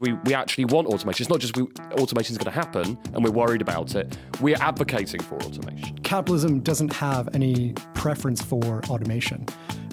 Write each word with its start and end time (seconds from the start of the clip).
We, 0.00 0.12
we 0.12 0.32
actually 0.32 0.66
want 0.66 0.86
automation. 0.86 1.24
It's 1.24 1.30
not 1.30 1.40
just 1.40 1.56
we, 1.56 1.64
automation 1.94 2.32
is 2.32 2.38
going 2.38 2.44
to 2.44 2.50
happen 2.52 2.96
and 3.14 3.24
we're 3.24 3.32
worried 3.32 3.60
about 3.60 3.96
it. 3.96 4.16
We're 4.40 4.56
advocating 4.60 5.20
for 5.20 5.34
automation. 5.42 5.98
Capitalism 5.98 6.60
doesn't 6.60 6.92
have 6.92 7.28
any 7.34 7.72
preference 7.94 8.40
for 8.40 8.80
automation. 8.84 9.44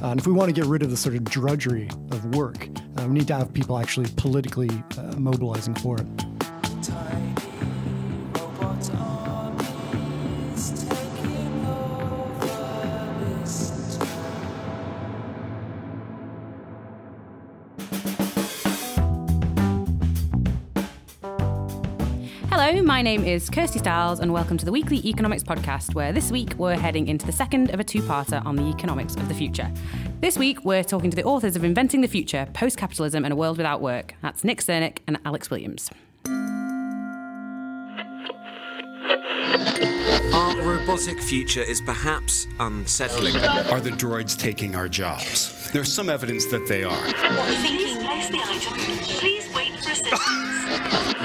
Uh, 0.04 0.10
and 0.10 0.20
if 0.20 0.28
we 0.28 0.34
want 0.34 0.50
to 0.50 0.54
get 0.54 0.70
rid 0.70 0.84
of 0.84 0.92
the 0.92 0.98
sort 0.98 1.16
of 1.16 1.24
drudgery 1.24 1.88
of 2.12 2.36
work, 2.36 2.68
uh, 3.00 3.08
we 3.08 3.16
need 3.16 3.28
to 3.30 3.36
have 3.36 3.52
people 3.52 3.80
actually 3.80 4.08
politically 4.16 4.70
uh, 5.00 5.16
mobilizing 5.18 5.74
for 5.74 5.98
it. 6.00 6.25
Name 23.06 23.24
is 23.24 23.52
Kirsty 23.52 23.78
Stiles, 23.78 24.20
and 24.20 24.34
welcome 24.34 24.58
to 24.58 24.66
the 24.66 24.72
weekly 24.72 24.98
economics 25.08 25.44
podcast, 25.44 25.94
where 25.94 26.12
this 26.12 26.32
week 26.32 26.56
we're 26.58 26.76
heading 26.76 27.08
into 27.08 27.24
the 27.24 27.32
second 27.32 27.70
of 27.70 27.80
a 27.80 27.84
two 27.84 28.02
parter 28.02 28.44
on 28.44 28.56
the 28.56 28.64
economics 28.64 29.16
of 29.16 29.28
the 29.28 29.36
future. 29.36 29.72
This 30.22 30.40
week 30.40 30.66
we're 30.66 30.84
talking 30.84 31.12
to 31.12 31.16
the 31.16 31.24
authors 31.24 31.56
of 31.56 31.64
Inventing 31.64 32.02
the 32.02 32.08
Future 32.08 32.48
Post 32.54 32.80
Capitalism 32.80 33.24
and 33.24 33.32
a 33.32 33.36
World 33.36 33.58
Without 33.58 33.80
Work. 33.80 34.16
That's 34.24 34.44
Nick 34.44 34.60
Srnicek 34.60 34.98
and 35.06 35.20
Alex 35.24 35.52
Williams. 35.52 35.92
Our 40.34 40.62
robotic 40.64 41.22
future 41.22 41.62
is 41.62 41.82
perhaps 41.82 42.48
unsettling. 42.60 43.36
Are 43.36 43.82
the 43.82 43.92
droids 43.92 44.36
taking 44.36 44.76
our 44.76 44.88
jobs? 44.90 45.70
There's 45.72 45.94
some 45.94 46.10
evidence 46.10 46.48
that 46.48 46.68
they 46.68 46.84
are. 46.84 47.08
Thinking 47.62 48.04
place 48.04 48.30
the 48.30 48.40
item. 48.40 48.74
Please 49.20 49.48
wait 49.54 49.54
for 49.54 49.54
assistance. 49.54 49.55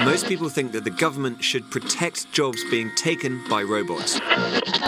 Most 0.05 0.27
people 0.27 0.49
think 0.49 0.71
that 0.71 0.83
the 0.83 0.89
government 0.89 1.43
should 1.43 1.69
protect 1.69 2.31
jobs 2.31 2.63
being 2.71 2.91
taken 2.95 3.43
by 3.49 3.63
robots. 3.63 4.19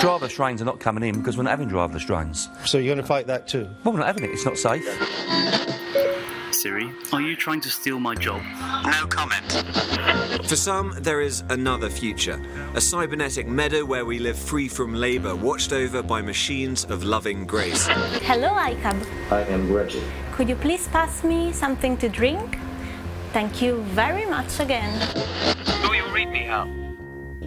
Driverless 0.01 0.31
trains 0.31 0.61
are 0.61 0.65
not 0.65 0.79
coming 0.79 1.03
in 1.03 1.19
because 1.19 1.37
we're 1.37 1.43
not 1.43 1.51
having 1.51 1.69
driverless 1.69 2.05
trains. 2.05 2.49
So 2.65 2.77
you're 2.77 2.95
going 2.95 3.03
to 3.03 3.07
fight 3.07 3.27
that 3.27 3.47
too? 3.47 3.69
Well, 3.83 3.93
we're 3.93 3.99
not 3.99 4.07
having 4.07 4.23
it. 4.23 4.31
It's 4.31 4.45
not 4.45 4.57
safe. 4.57 4.83
Siri, 6.51 6.89
are 7.11 7.21
you 7.21 7.35
trying 7.35 7.61
to 7.61 7.69
steal 7.69 7.99
my 7.99 8.15
job? 8.15 8.41
No 8.85 9.05
comment. 9.07 10.47
For 10.47 10.55
some, 10.55 10.95
there 11.01 11.21
is 11.21 11.43
another 11.49 11.89
future 11.89 12.41
a 12.75 12.81
cybernetic 12.81 13.47
meadow 13.47 13.85
where 13.85 14.05
we 14.05 14.17
live 14.17 14.37
free 14.37 14.67
from 14.67 14.95
labour, 14.95 15.35
watched 15.35 15.73
over 15.73 16.01
by 16.01 16.21
machines 16.21 16.85
of 16.85 17.03
loving 17.03 17.45
grace. 17.45 17.85
Hello, 18.23 18.49
ICAB. 18.49 19.31
I 19.31 19.41
am 19.41 19.71
Reggie. 19.71 20.03
Could 20.31 20.49
you 20.49 20.55
please 20.55 20.87
pass 20.87 21.23
me 21.23 21.51
something 21.51 21.97
to 21.97 22.09
drink? 22.09 22.57
Thank 23.33 23.63
you 23.63 23.81
very 23.95 24.27
much 24.27 24.59
again. 24.59 24.93
Do 25.65 25.91
you 25.91 26.05
read 26.13 26.29
me 26.29 26.45
out? 26.45 26.67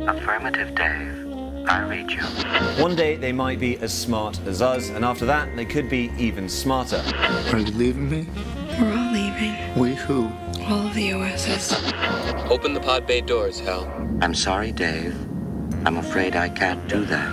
Affirmative, 0.01 0.75
Dave. 0.75 1.25
I 1.69 1.87
read 1.89 2.11
you. 2.11 2.23
One 2.83 2.97
day 2.97 3.15
they 3.15 3.31
might 3.31 3.61
be 3.61 3.79
as 3.79 3.93
smart 3.97 4.37
as 4.47 4.61
us, 4.61 4.89
and 4.91 5.05
after 5.05 5.25
that, 5.27 5.55
they 5.55 5.65
could 5.65 5.89
be 5.89 6.11
even 6.19 6.49
smarter. 6.49 7.01
Are 7.53 7.59
you 7.59 7.67
leaving 7.67 8.11
me? 8.11 8.27
We're 8.81 8.99
all 8.99 9.13
leaving. 9.13 9.79
We 9.79 9.95
who? 9.95 10.25
All 10.67 10.89
of 10.89 10.95
the 10.95 11.13
OSs. 11.13 11.73
Open 12.51 12.75
the 12.75 12.81
pod 12.81 13.07
bay 13.07 13.21
doors, 13.21 13.61
Hal. 13.61 13.85
I'm 14.21 14.35
sorry, 14.35 14.73
Dave. 14.73 15.15
I'm 15.87 15.99
afraid 15.99 16.35
I 16.35 16.49
can't 16.49 16.85
do 16.89 17.05
that. 17.05 17.31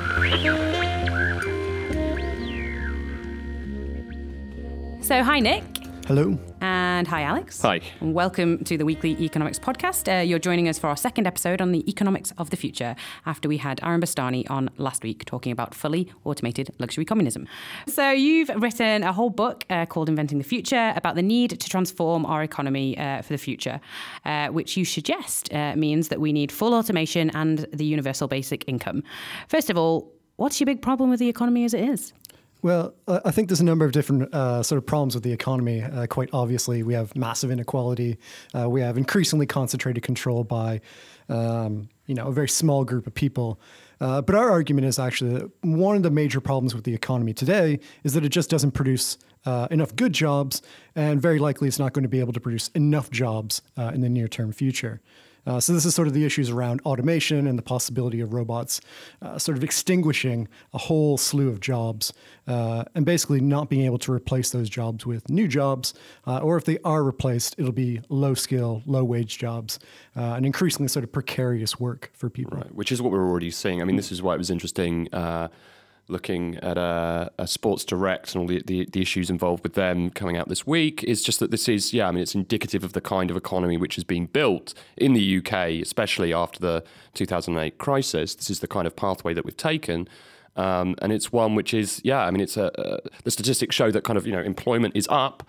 So, 5.02 5.23
hi, 5.23 5.40
Nick. 5.40 5.64
Hello. 6.06 6.38
And 6.64 7.09
hi, 7.09 7.23
Alex. 7.23 7.61
Hi. 7.64 7.81
And 8.00 8.14
welcome 8.14 8.64
to 8.64 8.78
the 8.78 8.86
weekly 8.86 9.22
economics 9.22 9.59
podcast. 9.59 10.08
Uh, 10.08 10.22
you're 10.22 10.39
joining 10.39 10.70
us 10.70 10.80
for 10.80 10.88
our 10.88 10.95
second 10.95 11.28
episode 11.28 11.59
on 11.59 11.73
the 11.73 11.83
economics 11.92 12.31
of 12.38 12.52
the 12.52 12.55
future 12.55 12.95
after 13.25 13.49
we 13.49 13.58
had 13.58 13.82
Aaron 13.83 13.99
Bastani 13.99 14.49
on 14.49 14.70
last 14.77 15.04
week 15.04 15.26
talking 15.26 15.52
about 15.52 15.76
fully 15.76 16.10
automated 16.23 16.73
luxury 16.80 17.04
communism. 17.04 17.49
So, 17.86 18.11
you've 18.11 18.48
written 18.48 19.04
a 19.04 19.11
whole 19.11 19.30
book 19.30 19.65
uh, 19.70 19.86
called 19.88 20.08
Inventing 20.08 20.38
the 20.38 20.45
Future 20.45 20.93
about 20.95 21.15
the 21.15 21.21
need 21.21 21.60
to 21.60 21.70
transform 21.70 22.26
our 22.26 22.43
economy 22.43 22.98
uh, 22.98 23.23
for 23.23 23.33
the 23.33 23.38
future, 23.38 23.82
uh, 24.23 24.48
which 24.48 24.77
you 24.77 24.86
suggest 24.86 25.54
uh, 25.54 25.76
means 25.76 26.08
that 26.08 26.21
we 26.21 26.32
need 26.32 26.49
full 26.49 26.73
automation 26.76 27.30
and 27.32 27.67
the 27.73 27.83
universal 27.83 28.30
basic 28.30 28.64
income. 28.70 29.04
First 29.49 29.70
of 29.70 29.77
all, 29.77 30.14
what's 30.38 30.61
your 30.61 30.65
big 30.65 30.82
problem 30.82 31.09
with 31.09 31.20
the 31.20 31.27
economy 31.27 31.65
as 31.65 31.73
it 31.73 31.83
is? 31.89 32.14
Well, 32.64 32.96
I 33.10 33.32
think 33.32 33.50
there's 33.50 33.60
a 33.60 33.66
number 33.66 33.84
of 33.84 33.92
different 33.92 34.34
uh, 34.34 34.64
sort 34.64 34.78
of 34.78 34.86
problems 34.86 35.16
with 35.16 35.24
the 35.26 35.34
economy. 35.34 35.84
Uh, 35.84 36.08
quite 36.08 36.30
obviously, 36.32 36.82
we 36.82 36.94
have 36.94 37.14
massive 37.14 37.52
inequality. 37.52 38.18
Uh, 38.58 38.70
we 38.70 38.80
have 38.80 38.98
increasingly 38.98 39.46
concentrated 39.46 40.02
control 40.02 40.46
by, 40.46 40.80
um, 41.28 41.90
you 42.06 42.16
know, 42.16 42.28
a 42.28 42.32
very 42.32 42.48
small 42.48 42.86
group 42.86 43.06
of 43.06 43.14
people. 43.14 43.60
Uh, 44.00 44.22
but 44.22 44.34
our 44.34 44.50
argument 44.50 44.88
is 44.88 44.98
actually 44.98 45.34
that 45.34 45.52
one 45.62 45.98
of 45.98 46.04
the 46.04 46.10
major 46.10 46.40
problems 46.40 46.74
with 46.74 46.86
the 46.86 46.94
economy 46.94 47.34
today 47.34 47.82
is 48.06 48.14
that 48.14 48.24
it 48.24 48.30
just 48.30 48.50
doesn't 48.50 48.72
produce 48.72 49.18
uh, 49.45 49.67
enough 49.71 49.95
good 49.95 50.14
jobs, 50.14 50.61
and 50.95 51.21
very 51.21 51.39
likely 51.39 51.67
it's 51.67 51.80
not 51.80 51.93
going 51.93 52.04
to 52.04 52.09
be 52.09 52.20
able 52.20 52.33
to 52.33 52.39
produce 52.39 52.70
enough 52.70 53.09
jobs 53.11 53.61
uh, 53.77 53.92
in 53.93 54.02
the 54.02 54.09
near-term 54.09 54.52
future. 54.52 55.02
Uh, 55.45 55.59
so 55.59 55.73
this 55.73 55.86
is 55.86 55.93
sort 55.93 56.08
of 56.08 56.14
the 56.14 56.26
issues 56.26 56.49
around 56.49 56.80
automation 56.86 57.48
and 57.48 57.58
the 57.58 57.64
possibility 57.64 58.21
of 58.21 58.33
robots 58.33 58.80
uh, 59.21 59.37
sort 59.37 59.58
of 59.58 59.64
extinguishing 59.64 60.48
a 60.73 60.77
whole 60.77 61.17
slew 61.17 61.49
of 61.49 61.59
jobs 61.59 62.14
uh, 62.48 62.83
and 62.95 63.05
basically 63.05 63.42
not 63.42 63.70
being 63.70 63.86
able 63.86 63.98
to 63.98 64.11
replace 64.11 64.52
those 64.52 64.70
jobs 64.70 65.05
with 65.05 65.30
new 65.30 65.48
jobs, 65.48 65.93
uh, 66.27 66.37
or 66.39 66.58
if 66.58 66.65
they 66.65 66.77
are 66.86 67.03
replaced, 67.03 67.55
it'll 67.58 67.71
be 67.71 68.02
low 68.09 68.33
skill, 68.33 68.82
low 68.86 69.03
wage 69.03 69.37
jobs, 69.37 69.80
uh, 70.15 70.33
and 70.36 70.45
increasingly 70.45 70.87
sort 70.87 71.03
of 71.03 71.11
precarious 71.11 71.80
work 71.80 72.09
for 72.14 72.30
people. 72.30 72.58
Right, 72.58 72.73
which 72.73 72.92
is 72.92 73.02
what 73.02 73.11
we're 73.11 73.27
already 73.27 73.52
seeing. 73.52 73.82
I 73.82 73.86
mean, 73.86 73.95
this 73.95 74.11
is 74.11 74.21
why 74.21 74.36
it 74.36 74.37
was 74.37 74.49
interesting 74.49 75.09
uh, 75.14 75.49
looking 76.08 76.58
at 76.58 76.77
a, 76.77 77.31
a 77.37 77.47
Sports 77.47 77.86
Direct 77.86 78.36
and 78.36 78.41
all 78.41 78.47
the, 78.47 78.61
the, 78.65 78.87
the 78.91 79.02
issues 79.02 79.30
involved 79.30 79.64
with 79.64 79.73
them 79.73 80.09
coming 80.09 80.37
out 80.37 80.49
this 80.49 80.67
week. 80.67 81.03
Is 81.03 81.23
just 81.23 81.39
that 81.39 81.52
this 81.52 81.69
is, 81.69 81.93
yeah, 81.93 82.08
I 82.08 82.11
mean, 82.11 82.21
it's 82.21 82.36
indicative 82.36 82.83
of 82.83 82.93
the 82.93 83.02
kind 83.02 83.31
of 83.31 83.37
economy 83.37 83.77
which 83.77 83.97
is 83.97 84.03
being 84.03 84.25
built 84.25 84.73
in 84.97 85.14
the 85.14 85.37
UK, 85.37 85.81
especially 85.81 86.33
after 86.33 86.59
the 86.59 86.83
2008 87.14 87.77
crisis. 87.77 88.36
This 88.36 88.49
is 88.49 88.59
the 88.59 88.67
kind 88.67 88.87
of 88.87 88.95
pathway 88.95 89.33
that 89.33 89.45
we've 89.45 89.58
taken. 89.58 90.08
Um, 90.55 90.95
and 91.02 91.11
it's 91.11 91.31
one 91.31 91.55
which 91.55 91.73
is, 91.73 91.99
yeah, 92.03 92.25
I 92.25 92.31
mean, 92.31 92.41
it's 92.41 92.58
a, 92.58 92.71
uh, 92.80 92.99
the 93.23 93.31
statistics 93.31 93.75
show 93.75 93.89
that 93.91 94.03
kind 94.03 94.17
of, 94.17 94.27
you 94.27 94.33
know, 94.33 94.41
employment 94.41 94.95
is 94.95 95.08
up 95.09 95.43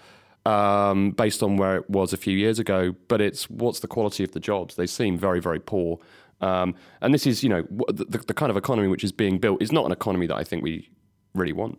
um, 0.46 1.10
based 1.12 1.42
on 1.42 1.56
where 1.56 1.76
it 1.76 1.88
was 1.90 2.12
a 2.12 2.16
few 2.16 2.36
years 2.36 2.58
ago, 2.58 2.94
but 3.08 3.20
it's 3.20 3.48
what's 3.50 3.80
the 3.80 3.86
quality 3.86 4.24
of 4.24 4.32
the 4.32 4.40
jobs? 4.40 4.76
They 4.76 4.86
seem 4.86 5.18
very, 5.18 5.40
very 5.40 5.60
poor. 5.60 5.98
Um, 6.40 6.74
and 7.00 7.14
this 7.14 7.26
is, 7.26 7.42
you 7.42 7.48
know, 7.48 7.62
the, 7.88 8.18
the 8.26 8.34
kind 8.34 8.50
of 8.50 8.56
economy 8.56 8.88
which 8.88 9.04
is 9.04 9.12
being 9.12 9.38
built 9.38 9.62
is 9.62 9.72
not 9.72 9.86
an 9.86 9.92
economy 9.92 10.26
that 10.26 10.36
I 10.36 10.44
think 10.44 10.62
we 10.62 10.90
really 11.34 11.52
want. 11.52 11.78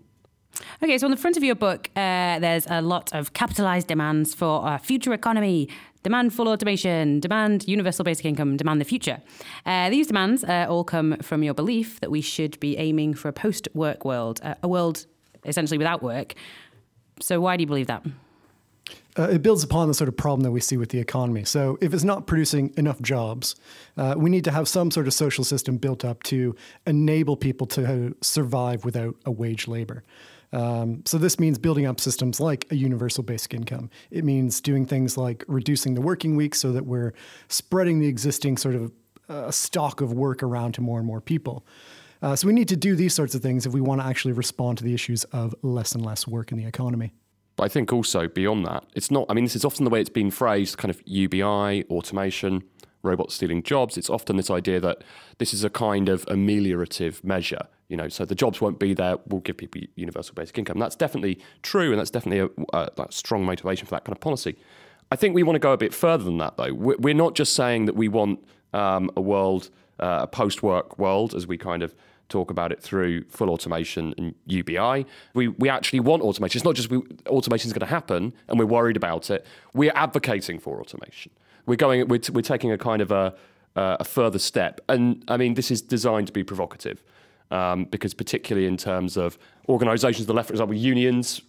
Okay, 0.81 0.97
so 0.97 1.05
on 1.05 1.11
the 1.11 1.17
front 1.17 1.37
of 1.37 1.43
your 1.43 1.55
book, 1.55 1.89
uh, 1.95 2.39
there's 2.39 2.65
a 2.67 2.81
lot 2.81 3.13
of 3.13 3.33
capitalized 3.33 3.87
demands 3.87 4.33
for 4.33 4.61
a 4.65 4.79
future 4.79 5.13
economy. 5.13 5.69
Demand 6.03 6.33
full 6.33 6.47
automation, 6.47 7.19
demand 7.19 7.67
universal 7.67 8.05
basic 8.05 8.25
income, 8.25 8.57
demand 8.57 8.79
the 8.79 8.85
future. 8.85 9.21
Uh, 9.65 9.89
these 9.89 10.07
demands 10.07 10.43
uh, 10.43 10.67
all 10.69 10.83
come 10.83 11.17
from 11.17 11.41
your 11.41 11.53
belief 11.53 11.99
that 11.99 12.11
we 12.11 12.21
should 12.21 12.59
be 12.59 12.77
aiming 12.77 13.15
for 13.15 13.27
a 13.27 13.33
post 13.33 13.67
work 13.73 14.05
world, 14.05 14.39
uh, 14.43 14.53
a 14.61 14.67
world 14.67 15.07
essentially 15.45 15.77
without 15.77 16.03
work. 16.03 16.35
So, 17.19 17.41
why 17.41 17.57
do 17.57 17.61
you 17.61 17.67
believe 17.67 17.87
that? 17.87 18.05
Uh, 19.17 19.23
it 19.23 19.41
builds 19.41 19.63
upon 19.63 19.87
the 19.87 19.93
sort 19.93 20.07
of 20.07 20.17
problem 20.17 20.41
that 20.41 20.51
we 20.51 20.59
see 20.59 20.77
with 20.77 20.89
the 20.89 20.99
economy. 20.99 21.43
So, 21.45 21.77
if 21.81 21.93
it's 21.93 22.03
not 22.03 22.27
producing 22.27 22.73
enough 22.77 23.01
jobs, 23.01 23.55
uh, 23.97 24.15
we 24.17 24.29
need 24.29 24.43
to 24.43 24.51
have 24.51 24.67
some 24.67 24.91
sort 24.91 25.07
of 25.07 25.13
social 25.13 25.43
system 25.43 25.77
built 25.77 26.03
up 26.03 26.23
to 26.23 26.55
enable 26.85 27.37
people 27.37 27.67
to 27.67 28.15
survive 28.21 28.83
without 28.83 29.15
a 29.25 29.31
wage 29.31 29.67
labor. 29.67 30.03
Um, 30.51 31.03
so, 31.05 31.17
this 31.17 31.39
means 31.39 31.57
building 31.57 31.85
up 31.85 31.99
systems 31.99 32.39
like 32.39 32.67
a 32.71 32.75
universal 32.75 33.23
basic 33.23 33.53
income. 33.53 33.89
It 34.11 34.25
means 34.25 34.59
doing 34.59 34.85
things 34.85 35.17
like 35.17 35.45
reducing 35.47 35.93
the 35.93 36.01
working 36.01 36.35
week 36.35 36.53
so 36.53 36.73
that 36.73 36.85
we're 36.85 37.13
spreading 37.47 37.99
the 37.99 38.07
existing 38.07 38.57
sort 38.57 38.75
of 38.75 38.91
uh, 39.29 39.49
stock 39.49 40.01
of 40.01 40.13
work 40.13 40.43
around 40.43 40.73
to 40.73 40.81
more 40.81 40.99
and 40.99 41.07
more 41.07 41.21
people. 41.21 41.65
Uh, 42.21 42.35
so, 42.35 42.47
we 42.47 42.53
need 42.53 42.67
to 42.67 42.77
do 42.77 42.97
these 42.97 43.13
sorts 43.13 43.33
of 43.33 43.41
things 43.41 43.65
if 43.65 43.71
we 43.71 43.79
want 43.79 44.01
to 44.01 44.07
actually 44.07 44.33
respond 44.33 44.77
to 44.77 44.83
the 44.83 44.93
issues 44.93 45.23
of 45.25 45.55
less 45.61 45.93
and 45.93 46.05
less 46.05 46.27
work 46.27 46.51
in 46.51 46.57
the 46.57 46.65
economy. 46.65 47.13
But 47.55 47.63
I 47.63 47.67
think 47.69 47.93
also 47.93 48.27
beyond 48.27 48.65
that, 48.65 48.83
it's 48.95 49.09
not, 49.09 49.25
I 49.29 49.33
mean, 49.33 49.45
this 49.45 49.55
is 49.55 49.63
often 49.63 49.85
the 49.85 49.89
way 49.89 50.01
it's 50.01 50.09
been 50.09 50.31
phrased 50.31 50.77
kind 50.77 50.89
of 50.89 51.01
UBI, 51.05 51.85
automation, 51.89 52.63
robots 53.05 53.35
stealing 53.35 53.63
jobs. 53.63 53.97
It's 53.97 54.09
often 54.09 54.35
this 54.35 54.49
idea 54.49 54.79
that 54.81 55.03
this 55.37 55.53
is 55.53 55.63
a 55.63 55.69
kind 55.69 56.09
of 56.09 56.25
ameliorative 56.25 57.23
measure. 57.23 57.67
You 57.87 57.95
know, 57.95 58.09
so 58.09 58.25
the 58.25 58.35
jobs 58.35 58.59
won't 58.59 58.79
be 58.79 58.93
there. 58.93 59.17
We'll 59.27 59.41
give 59.41 59.57
people 59.57 59.81
universal 59.95 60.33
basic 60.33 60.57
income. 60.57 60.79
That's 60.79 60.95
definitely 60.95 61.39
true, 61.61 61.91
and 61.91 61.99
that's 61.99 62.09
definitely 62.09 62.51
a, 62.73 62.77
a, 62.77 62.89
a 63.03 63.11
strong 63.11 63.45
motivation 63.45 63.85
for 63.85 63.91
that 63.91 64.03
kind 64.03 64.15
of 64.15 64.19
policy. 64.19 64.57
I 65.11 65.15
think 65.15 65.35
we 65.35 65.43
want 65.43 65.55
to 65.55 65.59
go 65.59 65.71
a 65.71 65.77
bit 65.77 65.93
further 65.93 66.23
than 66.23 66.39
that, 66.39 66.57
though. 66.57 66.73
We're 66.73 67.13
not 67.13 67.35
just 67.35 67.53
saying 67.53 67.85
that 67.85 67.95
we 67.95 68.07
want 68.07 68.43
um, 68.73 69.11
a 69.15 69.21
world, 69.21 69.69
uh, 69.99 70.21
a 70.23 70.27
post-work 70.27 70.97
world, 70.97 71.35
as 71.35 71.45
we 71.45 71.59
kind 71.59 71.83
of 71.83 71.93
talk 72.29 72.49
about 72.51 72.71
it 72.71 72.81
through 72.81 73.23
full 73.25 73.49
automation 73.49 74.13
and 74.17 74.33
UBI. 74.47 75.05
We, 75.33 75.49
we 75.49 75.69
actually 75.69 75.99
want 75.99 76.23
automation. 76.23 76.57
It's 76.57 76.65
not 76.65 76.75
just 76.75 76.89
we, 76.89 77.01
automation 77.27 77.67
is 77.67 77.73
going 77.73 77.87
to 77.87 77.93
happen 77.93 78.33
and 78.47 78.59
we're 78.59 78.65
worried 78.65 78.97
about 78.97 79.29
it. 79.29 79.45
We're 79.73 79.93
advocating 79.95 80.59
for 80.59 80.79
automation. 80.79 81.31
we're 81.65 81.75
going, 81.75 82.07
we're, 82.07 82.19
t- 82.19 82.31
we're 82.31 82.41
taking 82.41 82.71
a 82.71 82.77
kind 82.77 83.01
of 83.01 83.11
a, 83.11 83.35
uh, 83.75 83.97
a 83.99 84.03
further 84.03 84.39
step. 84.39 84.81
And 84.89 85.23
I 85.27 85.37
mean, 85.37 85.53
this 85.53 85.71
is 85.71 85.81
designed 85.81 86.27
to 86.27 86.33
be 86.33 86.43
provocative 86.43 87.03
um, 87.51 87.85
because, 87.85 88.13
particularly 88.13 88.67
in 88.67 88.77
terms 88.77 89.17
of 89.17 89.37
organisations 89.69 90.27
the 90.27 90.33
left, 90.33 90.47
for 90.47 90.53
example, 90.53 90.75
unions 90.75 91.41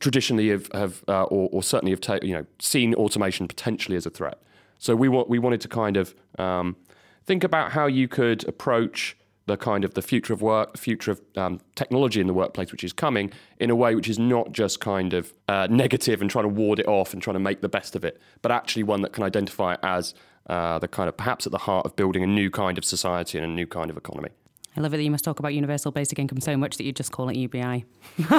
traditionally 0.00 0.48
have, 0.48 0.68
have 0.72 1.04
uh, 1.08 1.24
or, 1.24 1.48
or, 1.52 1.62
certainly 1.62 1.92
have 1.92 2.00
ta- 2.00 2.18
you 2.22 2.34
know 2.34 2.44
seen 2.58 2.94
automation 2.94 3.46
potentially 3.46 3.96
as 3.96 4.06
a 4.06 4.10
threat. 4.10 4.42
So 4.78 4.96
we 4.96 5.08
want 5.08 5.28
we 5.28 5.38
wanted 5.38 5.60
to 5.62 5.68
kind 5.68 5.96
of 5.96 6.14
um, 6.38 6.76
think 7.24 7.44
about 7.44 7.72
how 7.72 7.86
you 7.86 8.08
could 8.08 8.46
approach 8.48 9.16
the 9.46 9.56
kind 9.56 9.84
of 9.84 9.94
the 9.94 10.02
future 10.02 10.32
of 10.32 10.42
work, 10.42 10.76
future 10.76 11.12
of 11.12 11.20
um, 11.36 11.60
technology 11.74 12.20
in 12.20 12.26
the 12.26 12.34
workplace, 12.34 12.72
which 12.72 12.84
is 12.84 12.92
coming 12.92 13.30
in 13.58 13.70
a 13.70 13.76
way 13.76 13.94
which 13.94 14.08
is 14.08 14.18
not 14.18 14.52
just 14.52 14.80
kind 14.80 15.14
of 15.14 15.32
uh, 15.48 15.66
negative 15.70 16.20
and 16.20 16.30
trying 16.30 16.44
to 16.44 16.48
ward 16.48 16.78
it 16.78 16.88
off 16.88 17.12
and 17.12 17.22
trying 17.22 17.34
to 17.34 17.40
make 17.40 17.60
the 17.60 17.68
best 17.68 17.94
of 17.96 18.04
it, 18.04 18.20
but 18.42 18.50
actually 18.50 18.82
one 18.82 19.02
that 19.02 19.12
can 19.12 19.22
identify 19.22 19.74
it 19.74 19.80
as 19.82 20.14
uh, 20.48 20.78
the 20.78 20.88
kind 20.88 21.08
of 21.08 21.16
perhaps 21.16 21.46
at 21.46 21.52
the 21.52 21.58
heart 21.58 21.86
of 21.86 21.96
building 21.96 22.22
a 22.22 22.26
new 22.26 22.50
kind 22.50 22.76
of 22.78 22.84
society 22.84 23.38
and 23.38 23.46
a 23.46 23.50
new 23.50 23.66
kind 23.66 23.90
of 23.90 23.96
economy. 23.96 24.30
I 24.76 24.82
love 24.82 24.92
it 24.92 24.98
that 24.98 25.04
you 25.04 25.10
must 25.10 25.24
talk 25.24 25.38
about 25.38 25.54
universal 25.54 25.90
basic 25.90 26.18
income 26.18 26.40
so 26.40 26.56
much 26.56 26.76
that 26.76 26.84
you 26.84 26.92
just 26.92 27.10
call 27.10 27.30
it 27.30 27.36
UBI. 27.36 27.86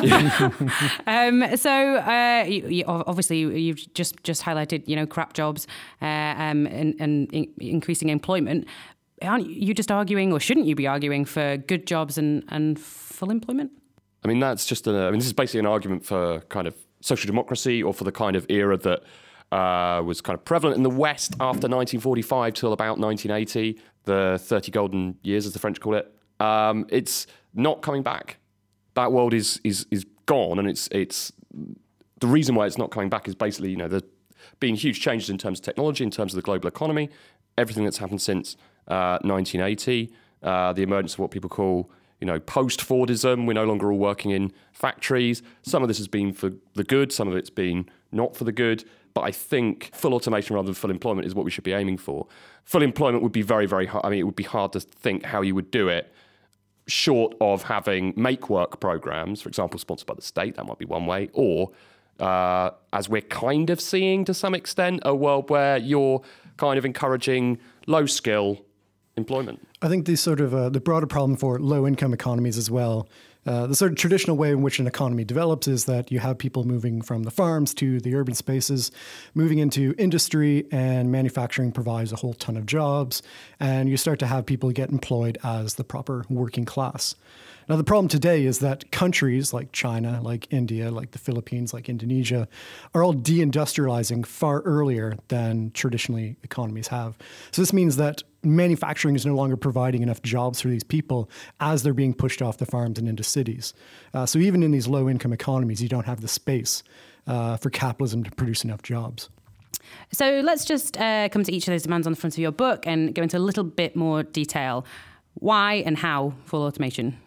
um, 1.08 1.58
so 1.58 1.96
uh, 1.96 2.46
you, 2.48 2.68
you, 2.68 2.84
obviously 2.86 3.40
you've 3.40 3.94
just 3.96 4.22
just 4.24 4.44
highlighted 4.44 4.88
you 4.88 4.96
know 4.96 5.08
crap 5.08 5.34
jobs 5.34 5.66
uh, 6.02 6.06
um, 6.06 6.68
and, 6.68 6.96
and 7.00 7.34
in, 7.34 7.52
increasing 7.60 8.10
employment. 8.10 8.68
Aren't 9.22 9.50
you 9.50 9.74
just 9.74 9.92
arguing, 9.92 10.32
or 10.32 10.40
shouldn't 10.40 10.68
you 10.68 10.76
be 10.76 10.88
arguing 10.88 11.26
for 11.26 11.58
good 11.58 11.88
jobs 11.88 12.18
and, 12.18 12.44
and 12.50 12.80
full 12.80 13.32
employment? 13.32 13.72
I 14.24 14.28
mean, 14.28 14.40
that's 14.40 14.66
just 14.66 14.88
a. 14.88 14.92
I 14.92 15.10
mean, 15.12 15.20
this 15.20 15.28
is 15.28 15.34
basically 15.34 15.62
an 15.62 15.66
argument 15.66 16.06
for 16.06 16.42
kind 16.50 16.68
of 16.68 16.76
social 17.02 17.28
democracy 17.28 17.82
or 17.82 17.94
for 17.94 18.04
the 18.04 18.12
kind 18.12 18.36
of 18.36 18.46
era 18.50 18.78
that 18.78 19.04
uh, 19.52 20.02
was 20.04 20.22
kind 20.22 20.38
of 20.38 20.46
prevalent 20.46 20.78
in 20.78 20.84
the 20.84 20.90
West 20.90 21.34
after 21.34 21.68
1945 21.68 22.54
till 22.54 22.74
about 22.74 23.00
1980, 23.00 23.80
the 24.04 24.40
30 24.42 24.72
golden 24.72 25.18
years, 25.24 25.46
as 25.46 25.54
the 25.54 25.60
French 25.60 25.80
call 25.80 25.96
it 25.96 26.14
um, 26.40 26.86
it's 26.90 27.28
not 27.54 27.82
coming 27.82 28.04
back. 28.04 28.38
That 28.96 29.12
world 29.12 29.34
is 29.34 29.60
is 29.64 29.86
is 29.92 30.06
gone, 30.26 30.60
and 30.60 30.68
it's 30.68 30.88
it's 30.92 31.32
the 32.20 32.28
reason 32.28 32.56
why 32.56 32.66
it's 32.66 32.78
not 32.78 32.92
coming 32.92 33.10
back 33.10 33.28
is 33.28 33.36
basically 33.36 33.70
you 33.70 33.78
know 33.78 33.88
there's 33.88 34.04
been 34.60 34.76
huge 34.76 35.02
changes 35.02 35.30
in 35.30 35.38
terms 35.38 35.60
of 35.60 35.66
technology, 35.66 36.04
in 36.04 36.12
terms 36.12 36.34
of 36.34 36.36
the 36.38 36.42
global 36.42 36.68
economy, 36.68 37.10
everything 37.58 37.84
that's 37.84 37.98
happened 37.98 38.22
since 38.22 38.56
uh, 38.88 39.20
1980, 39.22 40.12
uh, 40.44 40.74
the 40.74 40.84
emergence 40.84 41.14
of 41.14 41.20
what 41.20 41.32
people 41.32 41.50
call 41.50 41.90
you 42.20 42.28
know 42.28 42.40
post 42.40 42.80
Fordism. 42.80 43.46
We're 43.46 43.54
no 43.54 43.66
longer 43.66 43.92
all 43.92 43.98
working 43.98 44.32
in 44.32 44.52
factories. 44.72 45.42
Some 45.62 45.82
of 45.82 45.88
this 45.88 45.98
has 45.98 46.08
been 46.08 46.34
for 46.34 46.52
the 46.74 46.84
good, 46.84 47.12
some 47.12 47.28
of 47.28 47.36
it's 47.36 47.50
been 47.50 47.90
not 48.12 48.36
for 48.36 48.44
the 48.44 48.52
good. 48.52 48.84
But 49.14 49.22
I 49.22 49.32
think 49.32 49.90
full 49.96 50.14
automation 50.14 50.56
rather 50.56 50.68
than 50.68 50.76
full 50.76 50.92
employment 50.92 51.26
is 51.26 51.34
what 51.34 51.44
we 51.44 51.50
should 51.50 51.64
be 51.64 51.74
aiming 51.74 51.98
for. 51.98 52.28
Full 52.66 52.84
employment 52.84 53.24
would 53.24 53.32
be 53.32 53.42
very, 53.42 53.66
very 53.66 53.88
hard. 53.88 54.06
I 54.06 54.10
mean, 54.10 54.20
it 54.20 54.24
would 54.24 54.36
be 54.36 54.44
hard 54.44 54.74
to 54.74 54.80
think 54.80 55.24
how 55.24 55.42
you 55.42 55.56
would 55.56 55.72
do 55.72 55.88
it 55.88 56.14
short 56.88 57.36
of 57.42 57.64
having 57.64 58.14
make 58.16 58.50
work 58.50 58.80
programs, 58.80 59.42
for 59.42 59.50
example, 59.50 59.80
sponsored 59.80 60.08
by 60.08 60.14
the 60.14 60.22
state, 60.22 60.56
that 60.56 60.66
might 60.66 60.78
be 60.78 60.86
one 60.86 61.06
way, 61.06 61.30
or 61.34 61.70
uh, 62.20 62.72
as 62.94 63.08
we're 63.10 63.22
kind 63.22 63.70
of 63.70 63.80
seeing 63.80 64.26
to 64.26 64.34
some 64.34 64.56
extent, 64.56 65.02
a 65.04 65.14
world 65.14 65.50
where 65.50 65.78
you're 65.78 66.22
kind 66.56 66.78
of 66.78 66.86
encouraging 66.86 67.60
low 67.86 68.06
skill 68.06 68.66
employment. 69.18 69.66
I 69.82 69.88
think 69.90 70.06
the 70.06 70.16
sort 70.16 70.40
of 70.40 70.54
uh, 70.54 70.70
the 70.70 70.80
broader 70.80 71.08
problem 71.08 71.36
for 71.38 71.60
low 71.60 71.86
income 71.86 72.14
economies 72.14 72.58
as 72.58 72.72
well 72.72 73.08
uh, 73.48 73.66
the 73.66 73.76
sort 73.76 73.92
of 73.92 73.98
traditional 73.98 74.36
way 74.36 74.52
in 74.52 74.62
which 74.62 74.78
an 74.78 74.88
economy 74.88 75.24
develops 75.24 75.70
is 75.70 75.86
that 75.86 76.12
you 76.12 76.20
have 76.20 76.38
people 76.38 76.66
moving 76.66 77.02
from 77.02 77.24
the 77.24 77.32
farms 77.32 77.74
to 77.74 78.02
the 78.02 78.14
urban 78.14 78.36
spaces, 78.36 78.92
moving 79.34 79.60
into 79.60 79.96
industry, 79.98 80.68
and 80.70 81.10
manufacturing 81.12 81.72
provides 81.72 82.12
a 82.12 82.18
whole 82.18 82.34
ton 82.34 82.58
of 82.58 82.66
jobs. 82.66 83.24
And 83.58 83.88
you 83.88 83.96
start 83.96 84.20
to 84.20 84.28
have 84.28 84.46
people 84.46 84.70
get 84.72 84.90
employed 84.90 85.38
as 85.46 85.76
the 85.76 85.86
proper 85.86 86.26
working 86.30 86.66
class. 86.66 87.16
Now, 87.70 87.76
the 87.76 87.84
problem 87.84 88.08
today 88.08 88.46
is 88.46 88.60
that 88.60 88.90
countries 88.92 89.54
like 89.54 89.74
China, 89.74 90.22
like 90.22 90.48
India, 90.52 90.90
like 90.90 91.12
the 91.12 91.20
Philippines, 91.20 91.74
like 91.74 91.90
Indonesia, 91.90 92.48
are 92.94 93.04
all 93.04 93.14
deindustrializing 93.14 94.26
far 94.26 94.62
earlier 94.62 95.18
than 95.28 95.72
traditionally 95.72 96.38
economies 96.44 96.88
have. 96.88 97.18
So, 97.52 97.62
this 97.62 97.74
means 97.74 97.98
that 97.98 98.24
manufacturing 98.44 99.16
is 99.16 99.26
no 99.26 99.36
longer 99.36 99.58
providing 99.58 100.02
enough 100.02 100.22
jobs 100.22 100.62
for 100.62 100.70
these 100.70 100.84
people 100.84 101.30
as 101.60 101.84
they're 101.84 101.94
being 101.94 102.14
pushed 102.14 102.42
off 102.42 102.58
the 102.58 102.66
farms 102.66 102.98
and 103.00 103.08
into 103.08 103.24
cities. 103.24 103.74
Uh, 104.14 104.26
so, 104.26 104.40
even 104.40 104.64
in 104.64 104.72
these 104.72 104.88
low 104.88 105.10
income 105.10 105.34
economies, 105.34 105.82
you 105.82 105.90
don't 105.90 106.06
have 106.06 106.22
the 106.22 106.28
space 106.30 106.84
uh, 107.28 107.58
for 107.58 107.70
capitalism 107.70 108.24
to 108.24 108.32
produce 108.32 108.64
enough 108.64 108.82
jobs. 108.82 109.30
So 110.12 110.42
let's 110.44 110.66
just 110.66 110.98
uh, 110.98 111.30
come 111.30 111.44
to 111.44 111.52
each 111.52 111.68
of 111.68 111.74
those 111.74 111.84
demands 111.84 112.08
on 112.08 112.14
the 112.14 112.20
front 112.20 112.34
of 112.34 112.40
your 112.40 112.52
book 112.52 112.86
and 112.86 113.14
go 113.14 113.22
into 113.22 113.38
a 113.38 113.40
little 113.40 113.64
bit 113.64 113.96
more 113.96 114.24
detail. 114.24 114.86
Why 115.36 115.76
and 115.86 115.98
how 115.98 116.34
full 116.46 116.64
automation? 116.64 117.18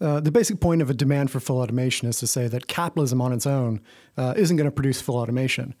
Uh, 0.00 0.20
the 0.20 0.30
basic 0.30 0.60
point 0.60 0.82
of 0.82 0.90
a 0.90 0.94
demand 0.94 1.30
for 1.30 1.40
full 1.40 1.58
automation 1.58 2.08
is 2.08 2.18
to 2.18 2.26
say 2.26 2.48
that 2.48 2.66
capitalism 2.66 3.20
on 3.20 3.32
its 3.32 3.46
own 3.46 3.80
uh, 4.16 4.34
isn't 4.36 4.56
going 4.56 4.66
to 4.66 4.70
produce 4.70 5.00
full 5.00 5.16
automation. 5.16 5.74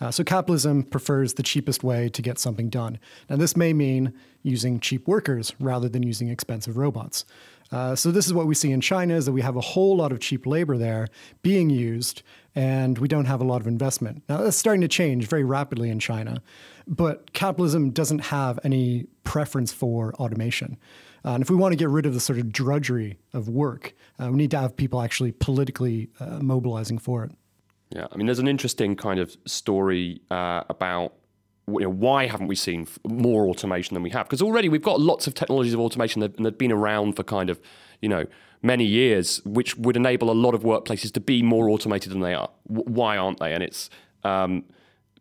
Uh, 0.00 0.10
so 0.10 0.24
capitalism 0.24 0.82
prefers 0.82 1.34
the 1.34 1.42
cheapest 1.42 1.84
way 1.84 2.08
to 2.08 2.22
get 2.22 2.38
something 2.38 2.68
done. 2.68 2.98
Now, 3.30 3.36
this 3.36 3.56
may 3.56 3.72
mean 3.72 4.12
using 4.42 4.80
cheap 4.80 5.06
workers 5.06 5.54
rather 5.60 5.88
than 5.88 6.02
using 6.02 6.28
expensive 6.28 6.76
robots. 6.76 7.24
Uh, 7.70 7.94
so 7.94 8.10
this 8.10 8.26
is 8.26 8.34
what 8.34 8.46
we 8.46 8.54
see 8.54 8.70
in 8.70 8.80
China 8.80 9.14
is 9.14 9.24
that 9.26 9.32
we 9.32 9.40
have 9.40 9.56
a 9.56 9.60
whole 9.60 9.96
lot 9.96 10.12
of 10.12 10.20
cheap 10.20 10.46
labor 10.46 10.76
there 10.76 11.08
being 11.42 11.70
used, 11.70 12.22
and 12.54 12.98
we 12.98 13.08
don't 13.08 13.24
have 13.24 13.40
a 13.40 13.44
lot 13.44 13.60
of 13.60 13.66
investment. 13.66 14.22
Now 14.28 14.38
that's 14.38 14.56
starting 14.56 14.82
to 14.82 14.88
change 14.88 15.26
very 15.26 15.44
rapidly 15.44 15.88
in 15.88 15.98
China, 15.98 16.42
but 16.86 17.32
capitalism 17.32 17.90
doesn't 17.90 18.18
have 18.18 18.58
any 18.62 19.06
preference 19.24 19.72
for 19.72 20.12
automation. 20.14 20.76
Uh, 21.24 21.30
and 21.30 21.42
if 21.42 21.50
we 21.50 21.56
want 21.56 21.72
to 21.72 21.76
get 21.76 21.88
rid 21.88 22.06
of 22.06 22.14
the 22.14 22.20
sort 22.20 22.38
of 22.38 22.52
drudgery 22.52 23.18
of 23.32 23.48
work, 23.48 23.94
uh, 24.20 24.28
we 24.30 24.36
need 24.36 24.50
to 24.50 24.58
have 24.58 24.76
people 24.76 25.00
actually 25.00 25.32
politically 25.32 26.10
uh, 26.20 26.40
mobilizing 26.40 26.98
for 26.98 27.24
it. 27.24 27.32
Yeah, 27.90 28.06
I 28.10 28.16
mean, 28.16 28.26
there's 28.26 28.38
an 28.38 28.48
interesting 28.48 28.96
kind 28.96 29.20
of 29.20 29.36
story 29.46 30.22
uh, 30.30 30.64
about 30.68 31.14
you 31.68 31.80
know, 31.80 31.90
why 31.90 32.26
haven't 32.26 32.48
we 32.48 32.56
seen 32.56 32.86
more 33.06 33.46
automation 33.46 33.94
than 33.94 34.02
we 34.02 34.10
have? 34.10 34.26
Because 34.26 34.42
already 34.42 34.68
we've 34.68 34.82
got 34.82 35.00
lots 35.00 35.26
of 35.26 35.34
technologies 35.34 35.74
of 35.74 35.80
automation 35.80 36.20
that, 36.20 36.38
have 36.38 36.58
been 36.58 36.72
around 36.72 37.14
for 37.14 37.22
kind 37.22 37.50
of, 37.50 37.60
you 38.00 38.08
know, 38.08 38.26
many 38.62 38.84
years, 38.84 39.40
which 39.44 39.76
would 39.76 39.96
enable 39.96 40.30
a 40.30 40.34
lot 40.34 40.54
of 40.54 40.62
workplaces 40.62 41.12
to 41.12 41.20
be 41.20 41.42
more 41.42 41.68
automated 41.68 42.10
than 42.10 42.20
they 42.20 42.34
are. 42.34 42.50
W- 42.68 42.84
why 42.88 43.16
aren't 43.16 43.38
they? 43.38 43.52
And 43.52 43.62
it's 43.62 43.90
um, 44.24 44.64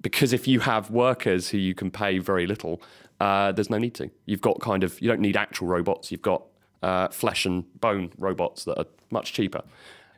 because 0.02 0.34
if 0.34 0.48
you 0.48 0.60
have 0.62 0.90
workers 0.90 1.50
who 1.50 1.58
you 1.58 1.76
can 1.76 1.92
pay 1.92 2.18
very 2.18 2.48
little, 2.48 2.82
uh, 3.22 3.52
there's 3.52 3.70
no 3.70 3.78
need 3.78 3.94
to. 3.94 4.10
You've 4.26 4.42
got 4.42 4.60
kind 4.62 4.84
of, 4.84 5.00
you 5.00 5.08
don't 5.08 5.20
need 5.20 5.38
actual 5.38 5.68
robots. 5.68 6.12
You've 6.12 6.24
got 6.24 6.42
uh, 6.82 7.10
flesh 7.10 7.46
and 7.46 7.64
bone 7.80 8.12
robots 8.18 8.66
that 8.66 8.80
are 8.80 8.88
much 9.12 9.32
cheaper. 9.32 9.62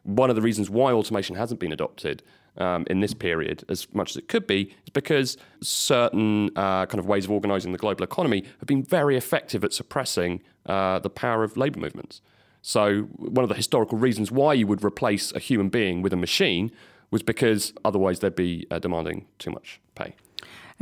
One 0.03 0.29
of 0.29 0.37
the 0.37 0.41
reasons 0.41 0.69
why 0.69 0.93
automation 0.93 1.35
hasn't 1.35 1.59
been 1.59 1.73
adopted 1.73 2.23
um, 2.57 2.85
in 2.89 3.01
this 3.01 3.13
period 3.13 3.65
as 3.67 3.93
much 3.93 4.11
as 4.11 4.17
it 4.17 4.29
could 4.29 4.47
be 4.47 4.73
is 4.85 4.89
because 4.93 5.35
certain 5.61 6.49
uh, 6.55 6.85
kind 6.85 6.99
of 6.99 7.05
ways 7.05 7.25
of 7.25 7.31
organizing 7.31 7.73
the 7.73 7.77
global 7.77 8.05
economy 8.05 8.45
have 8.59 8.67
been 8.67 8.83
very 8.83 9.17
effective 9.17 9.65
at 9.65 9.73
suppressing 9.73 10.41
uh, 10.65 10.99
the 10.99 11.09
power 11.09 11.43
of 11.43 11.57
labor 11.57 11.81
movements. 11.81 12.21
So, 12.61 13.01
one 13.17 13.43
of 13.43 13.49
the 13.49 13.55
historical 13.55 13.97
reasons 13.97 14.31
why 14.31 14.53
you 14.53 14.65
would 14.67 14.81
replace 14.81 15.33
a 15.33 15.39
human 15.39 15.67
being 15.67 16.01
with 16.01 16.13
a 16.13 16.15
machine 16.15 16.71
was 17.11 17.21
because 17.21 17.73
otherwise 17.83 18.19
they'd 18.19 18.35
be 18.35 18.65
uh, 18.71 18.79
demanding 18.79 19.25
too 19.39 19.51
much 19.51 19.81
pay. 19.95 20.15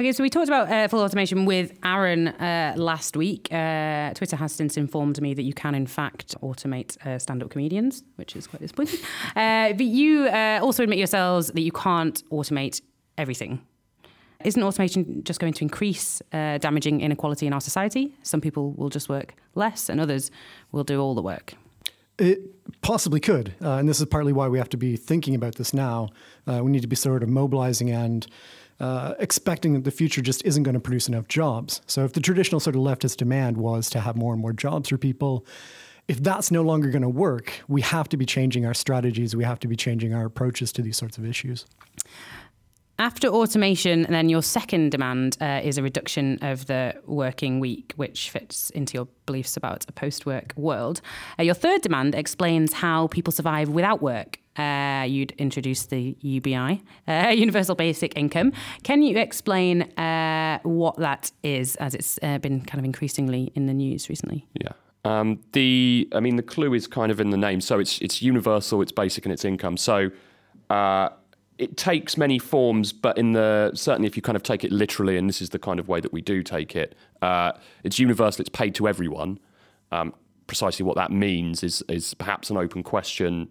Okay, 0.02 0.14
so 0.14 0.24
we 0.24 0.32
talked 0.32 0.48
about 0.48 0.68
uh, 0.68 0.88
full 0.88 1.02
automation 1.02 1.46
with 1.46 1.78
Aaron 1.84 2.30
uh, 2.30 2.74
last 2.76 3.16
week. 3.16 3.48
Uh, 3.52 4.12
Twitter 4.16 4.36
has 4.36 4.52
since 4.52 4.76
informed 4.76 5.22
me 5.22 5.36
that 5.36 5.44
you 5.44 5.54
can, 5.54 5.76
in 5.76 5.86
fact, 5.86 6.34
automate 6.42 6.98
uh, 7.06 7.20
stand 7.20 7.44
up 7.44 7.52
comedians, 7.52 8.04
which 8.16 8.36
is 8.36 8.48
quite 8.48 8.62
disappointing. 8.62 9.00
Uh, 9.36 9.74
but 9.74 9.86
you 9.86 10.28
uh, 10.28 10.60
also 10.64 10.82
admit 10.82 10.98
yourselves 10.98 11.50
that 11.50 11.62
you 11.62 11.72
can't 11.72 12.28
automate 12.32 12.82
everything. 13.20 13.62
Isn't 14.44 14.64
automation 14.64 15.24
just 15.24 15.40
going 15.40 15.54
to 15.54 15.64
increase 15.64 16.20
damaging 16.32 17.02
inequality 17.02 17.46
in 17.46 17.54
our 17.54 17.62
society? 17.62 18.16
Some 18.24 18.42
people 18.42 18.72
will 18.72 18.90
just 18.90 19.08
work 19.08 19.36
less, 19.54 19.88
and 19.88 20.02
others 20.02 20.32
will 20.72 20.84
do 20.84 21.00
all 21.00 21.14
the 21.14 21.22
work. 21.22 21.54
It 22.18 22.82
possibly 22.82 23.20
could. 23.20 23.54
and 23.60 23.88
this 23.88 24.00
is 24.00 24.08
partly 24.08 24.34
why 24.34 24.48
we 24.48 24.58
have 24.58 24.70
to 24.70 24.78
be 24.78 24.96
thinking 24.96 25.36
about 25.36 25.56
this 25.56 25.76
now. 25.76 26.10
we 26.48 26.72
need 26.72 26.82
to 26.82 26.88
be 26.88 26.96
sort 26.96 27.22
of 27.22 27.30
mobilizing 27.30 27.92
and 27.92 28.26
uh, 28.80 29.14
expecting 29.20 29.74
that 29.74 29.84
the 29.84 29.92
future 29.92 30.22
just 30.22 30.44
isn't 30.46 30.64
going 30.64 30.74
to 30.74 30.80
produce 30.80 31.08
enough 31.08 31.28
jobs. 31.28 31.82
So 31.86 32.04
if 32.04 32.14
the 32.14 32.22
traditional 32.22 32.60
sort 32.60 32.76
of 32.76 32.82
leftist 32.82 33.18
demand 33.18 33.58
was 33.58 33.90
to 33.92 34.00
have 34.00 34.16
more 34.16 34.34
and 34.34 34.42
more 34.42 34.54
jobs 34.54 34.90
for 34.90 34.98
people, 34.98 35.46
if 36.08 36.22
that's 36.22 36.52
no 36.52 36.62
longer 36.62 36.90
going 36.90 37.04
to 37.04 37.10
work, 37.10 37.54
we 37.68 37.82
have 37.82 38.10
to 38.10 38.18
be 38.18 38.26
changing 38.26 38.66
our 38.66 38.74
strategies. 38.74 39.36
We 39.36 39.44
have 39.44 39.60
to 39.60 39.68
be 39.68 39.76
changing 39.76 40.14
our 40.14 40.26
approaches 40.26 40.72
to 40.74 40.82
these 40.82 40.98
sorts 40.98 41.18
of 41.18 41.26
issues. 41.26 41.66
After 43.00 43.30
automation, 43.30 44.04
then 44.04 44.30
your 44.30 44.44
second 44.44 44.92
demand 44.92 45.38
uh, 45.42 45.62
is 45.64 45.80
a 45.80 45.82
reduction 45.84 46.38
of 46.42 46.68
the 46.68 46.94
working 47.06 47.60
week, 47.60 47.94
which 47.96 48.30
fits 48.30 48.70
into 48.72 48.94
your 48.94 49.08
beliefs 49.26 49.58
about 49.58 49.86
a 49.88 49.92
post 49.92 50.26
work 50.28 50.54
world. 50.56 51.02
Uh, 51.40 51.44
your 51.44 51.56
third 51.56 51.82
demand 51.82 52.14
explains 52.14 52.74
how 52.74 53.08
people 53.08 53.32
survive 53.32 53.70
without 53.70 54.04
work 54.04 54.38
uh, 54.58 55.06
you'd 55.08 55.32
introduce 55.38 55.86
the 55.86 56.16
UBI, 56.22 56.82
uh, 57.08 57.30
Universal 57.36 57.76
Basic 57.76 58.18
Income. 58.18 58.54
Can 58.84 59.02
you 59.02 59.18
explain 59.18 59.84
uh, 59.98 60.60
what 60.64 60.98
that 60.98 61.32
is, 61.44 61.76
as 61.78 61.96
it's 61.96 62.20
uh, 62.22 62.38
been 62.38 62.62
kind 62.62 62.80
of 62.80 62.86
increasingly 62.86 63.52
in 63.56 63.66
the 63.66 63.74
news 63.74 64.10
recently. 64.10 64.48
Yeah. 64.54 64.72
Um, 65.04 65.40
the, 65.54 66.08
I 66.14 66.20
mean, 66.20 66.36
the 66.36 66.44
clue 66.44 66.74
is 66.74 66.88
kind 66.88 67.12
of 67.12 67.20
in 67.20 67.32
the 67.32 67.38
name. 67.38 67.62
So 67.62 67.80
it's 67.80 68.00
it's 68.00 68.22
universal, 68.22 68.82
it's 68.82 68.92
basic, 68.92 69.26
and 69.26 69.34
it's 69.34 69.46
income. 69.46 69.78
So 69.78 70.12
uh, 70.70 71.10
it 71.58 71.78
takes 71.78 72.18
many 72.18 72.38
forms, 72.38 72.94
but 72.94 73.18
in 73.18 73.34
the 73.34 73.72
certainly 73.74 74.08
if 74.08 74.16
you 74.16 74.22
kind 74.22 74.36
of 74.36 74.44
take 74.44 74.64
it 74.64 74.72
literally, 74.72 75.18
and 75.18 75.28
this 75.28 75.42
is 75.42 75.50
the 75.50 75.60
kind 75.60 75.80
of 75.80 75.88
way 75.88 76.00
that 76.02 76.14
we 76.14 76.22
do 76.22 76.44
take 76.44 76.76
it, 76.76 76.96
uh, 77.22 77.54
it's 77.84 77.98
universal. 78.00 78.42
It's 78.42 78.50
paid 78.50 78.76
to 78.76 78.88
everyone. 78.88 79.40
Um, 79.92 80.14
precisely 80.48 80.86
what 80.86 80.96
that 80.98 81.12
means 81.12 81.64
is 81.64 81.84
is 81.90 82.14
perhaps 82.14 82.50
an 82.50 82.58
open 82.58 82.84
question. 82.84 83.50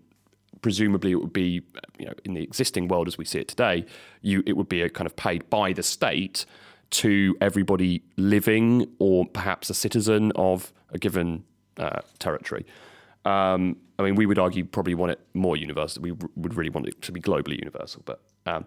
Presumably, 0.63 1.13
it 1.13 1.17
would 1.17 1.33
be 1.33 1.63
you 1.99 2.07
know 2.07 2.15
in 2.25 2.35
the 2.35 2.43
existing 2.43 2.89
world 2.89 3.09
as 3.09 3.17
we 3.17 3.25
see 3.25 3.39
it 3.39 3.49
today, 3.49 3.87
you 4.23 4.43
it 4.47 4.55
would 4.57 4.69
be 4.69 4.83
a 4.83 4.91
kind 4.91 5.07
of 5.07 5.17
paid 5.17 5.49
by 5.51 5.73
the 5.73 5.83
state 5.83 6.45
to 6.91 7.37
everybody 7.41 8.03
living 8.17 8.87
or 8.99 9.25
perhaps 9.27 9.71
a 9.71 9.75
citizen 9.75 10.33
of 10.35 10.73
a 10.91 10.99
given 10.99 11.45
uh, 11.77 12.01
territory. 12.19 12.67
Um, 13.25 13.77
I 13.99 14.03
mean, 14.03 14.15
we 14.15 14.27
would 14.27 14.39
argue 14.39 14.65
probably 14.65 14.95
want 14.95 15.13
it 15.13 15.21
more 15.35 15.57
universal. 15.57 16.03
We 16.03 16.13
would 16.13 16.55
really 16.55 16.71
want 16.71 16.89
it 16.89 17.01
to 17.03 17.13
be 17.13 17.21
globally 17.21 17.59
universal, 17.59 18.03
but 18.05 18.21
um, 18.47 18.67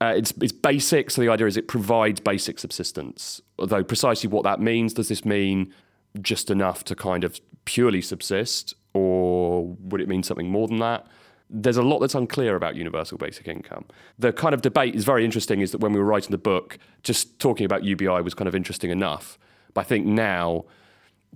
uh, 0.00 0.14
it's 0.16 0.32
it's 0.40 0.52
basic. 0.52 1.10
So 1.10 1.20
the 1.20 1.28
idea 1.28 1.46
is 1.46 1.56
it 1.56 1.68
provides 1.68 2.20
basic 2.20 2.58
subsistence. 2.58 3.40
Although 3.58 3.84
precisely 3.84 4.28
what 4.28 4.44
that 4.44 4.60
means, 4.60 4.94
does 4.94 5.08
this 5.08 5.24
mean 5.24 5.72
just 6.20 6.50
enough 6.50 6.84
to 6.84 6.94
kind 6.94 7.24
of 7.24 7.40
purely 7.64 8.02
subsist, 8.02 8.74
or 8.94 9.66
would 9.80 10.00
it 10.00 10.08
mean 10.08 10.22
something 10.22 10.48
more 10.48 10.68
than 10.68 10.78
that? 10.78 11.06
There's 11.48 11.76
a 11.76 11.82
lot 11.82 11.98
that's 11.98 12.14
unclear 12.14 12.56
about 12.56 12.76
universal 12.76 13.18
basic 13.18 13.46
income. 13.46 13.84
The 14.18 14.32
kind 14.32 14.54
of 14.54 14.62
debate 14.62 14.94
is 14.94 15.04
very 15.04 15.24
interesting. 15.24 15.60
Is 15.60 15.72
that 15.72 15.78
when 15.78 15.92
we 15.92 15.98
were 15.98 16.06
writing 16.06 16.30
the 16.30 16.38
book, 16.38 16.78
just 17.02 17.38
talking 17.38 17.66
about 17.66 17.84
UBI 17.84 18.22
was 18.22 18.34
kind 18.34 18.48
of 18.48 18.54
interesting 18.54 18.90
enough. 18.90 19.38
But 19.74 19.82
I 19.82 19.84
think 19.84 20.06
now 20.06 20.64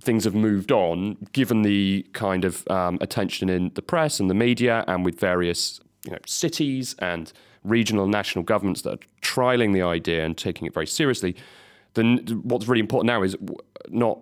things 0.01 0.23
have 0.23 0.35
moved 0.35 0.71
on, 0.71 1.17
given 1.33 1.61
the 1.63 2.05
kind 2.13 2.45
of 2.45 2.67
um, 2.69 2.97
attention 3.01 3.49
in 3.49 3.71
the 3.75 3.81
press 3.81 4.19
and 4.19 4.29
the 4.29 4.33
media, 4.33 4.83
and 4.87 5.05
with 5.05 5.19
various 5.19 5.79
you 6.05 6.11
know, 6.11 6.19
cities 6.25 6.95
and 6.99 7.31
regional 7.63 8.03
and 8.03 8.11
national 8.11 8.43
governments 8.43 8.81
that 8.83 8.93
are 8.93 9.07
trialing 9.21 9.73
the 9.73 9.81
idea 9.81 10.25
and 10.25 10.37
taking 10.37 10.65
it 10.65 10.73
very 10.73 10.87
seriously. 10.87 11.35
Then 11.93 12.19
what's 12.43 12.67
really 12.67 12.79
important 12.79 13.07
now 13.07 13.23
is 13.23 13.35
not 13.89 14.19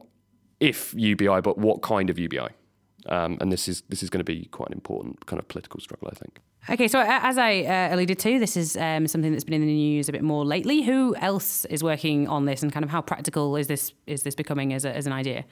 if 0.60 0.94
UBI, 0.96 1.42
but 1.42 1.58
what 1.58 1.82
kind 1.82 2.10
of 2.10 2.18
UBI. 2.18 2.50
Um, 3.08 3.38
and 3.40 3.52
this 3.52 3.68
is 3.68 3.84
this 3.90 4.02
is 4.02 4.10
going 4.10 4.20
to 4.20 4.26
be 4.26 4.46
quite 4.46 4.70
an 4.70 4.74
important 4.74 5.26
kind 5.26 5.40
of 5.40 5.48
political 5.48 5.80
struggle, 5.80 6.08
I 6.12 6.16
think. 6.16 6.40
Okay, 6.68 6.88
so 6.88 7.00
as 7.00 7.38
I 7.38 7.62
uh, 7.62 7.94
alluded 7.94 8.18
to, 8.20 8.40
this 8.40 8.58
is 8.58 8.76
um, 8.76 9.08
something 9.08 9.32
that's 9.32 9.44
been 9.44 9.62
in 9.62 9.68
the 9.68 9.74
news 9.74 10.10
a 10.10 10.12
bit 10.12 10.24
more 10.24 10.44
lately. 10.44 10.82
Who 10.82 11.16
else 11.18 11.66
is 11.66 11.84
working 11.84 12.28
on 12.28 12.46
this, 12.46 12.64
and 12.64 12.74
kind 12.74 12.84
of 12.84 12.90
how 12.90 13.02
practical 13.02 13.56
is 13.56 13.68
this 13.68 13.94
is 14.08 14.24
this 14.24 14.34
becoming 14.34 14.74
as, 14.74 14.86
a, 14.86 14.96
as 14.96 15.06
an 15.06 15.14
idea? 15.14 15.46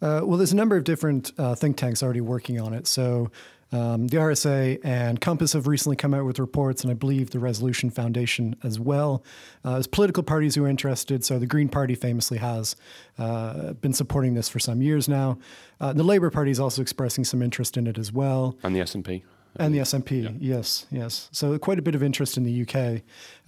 Uh, 0.00 0.22
well, 0.24 0.38
there's 0.38 0.52
a 0.52 0.56
number 0.56 0.76
of 0.76 0.84
different 0.84 1.32
uh, 1.38 1.54
think 1.54 1.76
tanks 1.76 2.02
already 2.02 2.22
working 2.22 2.58
on 2.58 2.72
it. 2.72 2.86
So 2.86 3.30
um, 3.72 4.08
the 4.08 4.16
RSA 4.16 4.80
and 4.82 5.20
Compass 5.20 5.52
have 5.52 5.66
recently 5.66 5.96
come 5.96 6.14
out 6.14 6.24
with 6.24 6.38
reports, 6.38 6.82
and 6.82 6.90
I 6.90 6.94
believe 6.94 7.30
the 7.30 7.38
Resolution 7.38 7.90
Foundation 7.90 8.56
as 8.62 8.80
well. 8.80 9.22
Uh, 9.64 9.76
as 9.76 9.86
political 9.86 10.22
parties 10.22 10.54
who 10.54 10.64
are 10.64 10.68
interested, 10.68 11.24
so 11.24 11.38
the 11.38 11.46
Green 11.46 11.68
Party 11.68 11.94
famously 11.94 12.38
has 12.38 12.76
uh, 13.18 13.74
been 13.74 13.92
supporting 13.92 14.34
this 14.34 14.48
for 14.48 14.58
some 14.58 14.80
years 14.80 15.08
now. 15.08 15.38
Uh, 15.80 15.92
the 15.92 16.02
Labour 16.02 16.30
Party 16.30 16.50
is 16.50 16.60
also 16.60 16.80
expressing 16.80 17.24
some 17.24 17.42
interest 17.42 17.76
in 17.76 17.86
it 17.86 17.98
as 17.98 18.12
well. 18.12 18.56
And 18.62 18.74
the 18.74 18.80
SNP. 18.80 19.22
And 19.56 19.74
the 19.74 19.78
SNP, 19.78 20.22
yeah. 20.22 20.30
yes, 20.38 20.86
yes. 20.90 21.28
So 21.32 21.58
quite 21.58 21.78
a 21.78 21.82
bit 21.82 21.94
of 21.94 22.02
interest 22.02 22.36
in 22.36 22.44
the 22.44 22.62
UK. 22.62 23.02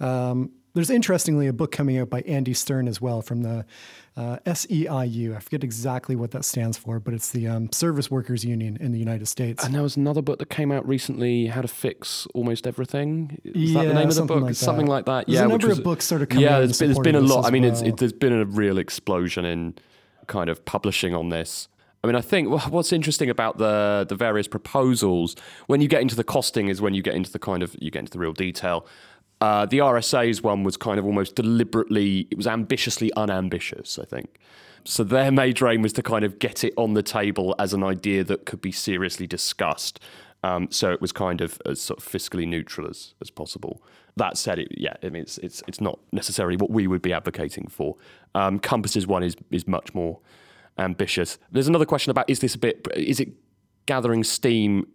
Um, 0.05 0.51
there's 0.73 0.89
interestingly 0.89 1.47
a 1.47 1.53
book 1.53 1.71
coming 1.71 1.97
out 1.97 2.09
by 2.09 2.21
Andy 2.21 2.53
Stern 2.53 2.87
as 2.87 3.01
well 3.01 3.21
from 3.21 3.43
the 3.43 3.65
uh, 4.15 4.37
SEIU. 4.45 5.35
I 5.35 5.39
forget 5.39 5.63
exactly 5.63 6.15
what 6.15 6.31
that 6.31 6.45
stands 6.45 6.77
for, 6.77 6.99
but 6.99 7.13
it's 7.13 7.31
the 7.31 7.47
um, 7.47 7.71
Service 7.71 8.09
Workers 8.09 8.45
Union 8.45 8.77
in 8.79 8.91
the 8.91 8.99
United 8.99 9.27
States. 9.27 9.63
And 9.63 9.73
there 9.73 9.83
was 9.83 9.97
another 9.97 10.21
book 10.21 10.39
that 10.39 10.49
came 10.49 10.71
out 10.71 10.87
recently, 10.87 11.47
How 11.47 11.61
to 11.61 11.67
Fix 11.67 12.27
Almost 12.33 12.67
Everything. 12.67 13.39
Is 13.43 13.71
yeah, 13.71 13.81
that 13.81 13.87
the 13.89 13.93
name 13.93 14.09
of 14.09 14.15
the 14.15 14.25
book? 14.25 14.43
Like 14.43 14.55
something 14.55 14.87
like 14.87 15.05
that. 15.05 15.27
There's 15.27 15.39
yeah, 15.39 15.45
a 15.45 15.47
number 15.49 15.67
was, 15.67 15.79
of 15.79 15.83
books 15.83 16.05
sort 16.05 16.21
of 16.21 16.29
coming 16.29 16.45
yeah, 16.45 16.57
out. 16.57 16.59
there's 16.59 16.79
been, 16.79 16.93
there's 16.93 16.99
been 16.99 17.15
a 17.15 17.21
lot. 17.21 17.45
I 17.45 17.51
mean, 17.51 17.63
well. 17.63 17.71
it's, 17.71 17.81
it, 17.81 17.97
there's 17.97 18.13
been 18.13 18.33
a 18.33 18.45
real 18.45 18.77
explosion 18.77 19.45
in 19.45 19.75
kind 20.27 20.49
of 20.49 20.63
publishing 20.65 21.13
on 21.13 21.29
this. 21.29 21.67
I 22.03 22.07
mean, 22.07 22.15
I 22.15 22.21
think 22.21 22.49
what's 22.71 22.91
interesting 22.91 23.29
about 23.29 23.59
the 23.59 24.05
the 24.09 24.15
various 24.15 24.47
proposals 24.47 25.35
when 25.67 25.81
you 25.81 25.87
get 25.87 26.01
into 26.01 26.15
the 26.15 26.23
costing 26.23 26.67
is 26.67 26.81
when 26.81 26.95
you 26.95 27.03
get 27.03 27.13
into 27.13 27.31
the 27.31 27.37
kind 27.37 27.61
of 27.61 27.75
you 27.79 27.91
get 27.91 27.99
into 27.99 28.11
the 28.11 28.19
real 28.19 28.33
detail. 28.33 28.87
Uh, 29.41 29.65
the 29.65 29.79
RSA's 29.79 30.43
one 30.43 30.63
was 30.63 30.77
kind 30.77 30.99
of 30.99 31.05
almost 31.05 31.35
deliberately, 31.35 32.27
it 32.29 32.37
was 32.37 32.45
ambitiously 32.45 33.11
unambitious, 33.17 33.97
I 33.97 34.05
think. 34.05 34.39
So 34.83 35.03
their 35.03 35.31
major 35.31 35.67
aim 35.67 35.81
was 35.81 35.93
to 35.93 36.03
kind 36.03 36.23
of 36.23 36.39
get 36.39 36.63
it 36.63 36.73
on 36.77 36.93
the 36.93 37.03
table 37.03 37.55
as 37.59 37.73
an 37.73 37.83
idea 37.83 38.23
that 38.23 38.45
could 38.45 38.61
be 38.61 38.71
seriously 38.71 39.27
discussed. 39.27 39.99
Um, 40.43 40.69
so 40.71 40.91
it 40.91 41.01
was 41.01 41.11
kind 41.11 41.41
of 41.41 41.59
as 41.65 41.81
sort 41.81 41.99
of 41.99 42.07
fiscally 42.07 42.47
neutral 42.47 42.87
as, 42.87 43.13
as 43.21 43.29
possible. 43.29 43.83
That 44.15 44.37
said, 44.37 44.59
it, 44.59 44.67
yeah, 44.71 44.93
I 45.03 45.09
mean, 45.09 45.23
it's, 45.23 45.37
it's, 45.39 45.63
it's 45.67 45.81
not 45.81 45.99
necessarily 46.11 46.57
what 46.57 46.69
we 46.71 46.87
would 46.87 47.01
be 47.01 47.13
advocating 47.13 47.67
for. 47.67 47.95
Um, 48.35 48.59
Compass's 48.59 49.07
one 49.07 49.23
is, 49.23 49.35
is 49.51 49.67
much 49.67 49.93
more 49.93 50.19
ambitious. 50.77 51.37
There's 51.51 51.67
another 51.67 51.85
question 51.85 52.11
about 52.11 52.29
is 52.29 52.39
this 52.39 52.55
a 52.55 52.59
bit, 52.59 52.87
is 52.95 53.19
it 53.19 53.29
gathering 53.85 54.23
steam 54.23 54.87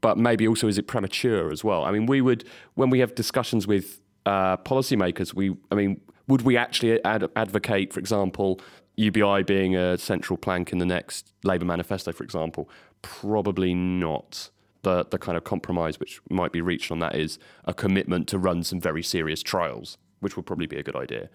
but 0.00 0.18
maybe 0.18 0.46
also 0.46 0.68
is 0.68 0.78
it 0.78 0.86
premature 0.86 1.50
as 1.52 1.64
well? 1.64 1.84
I 1.84 1.90
mean, 1.90 2.06
we 2.06 2.20
would 2.20 2.44
when 2.74 2.90
we 2.90 3.00
have 3.00 3.14
discussions 3.14 3.66
with 3.66 4.00
uh, 4.26 4.56
policymakers, 4.58 5.34
we 5.34 5.56
I 5.70 5.74
mean, 5.74 6.00
would 6.28 6.42
we 6.42 6.56
actually 6.56 7.02
ad- 7.04 7.28
advocate, 7.36 7.92
for 7.92 8.00
example, 8.00 8.60
UBI 8.96 9.42
being 9.42 9.76
a 9.76 9.98
central 9.98 10.36
plank 10.36 10.72
in 10.72 10.78
the 10.78 10.86
next 10.86 11.32
Labour 11.44 11.64
manifesto, 11.64 12.12
for 12.12 12.24
example? 12.24 12.68
Probably 13.02 13.74
not. 13.74 14.50
The 14.82 15.04
the 15.04 15.18
kind 15.18 15.36
of 15.36 15.44
compromise 15.44 16.00
which 16.00 16.20
might 16.30 16.52
be 16.52 16.60
reached 16.60 16.90
on 16.90 17.00
that 17.00 17.14
is 17.14 17.38
a 17.64 17.74
commitment 17.74 18.28
to 18.28 18.38
run 18.38 18.62
some 18.62 18.80
very 18.80 19.02
serious 19.02 19.42
trials, 19.42 19.98
which 20.20 20.36
would 20.36 20.46
probably 20.46 20.66
be 20.66 20.78
a 20.78 20.82
good 20.82 20.96
idea. 20.96 21.28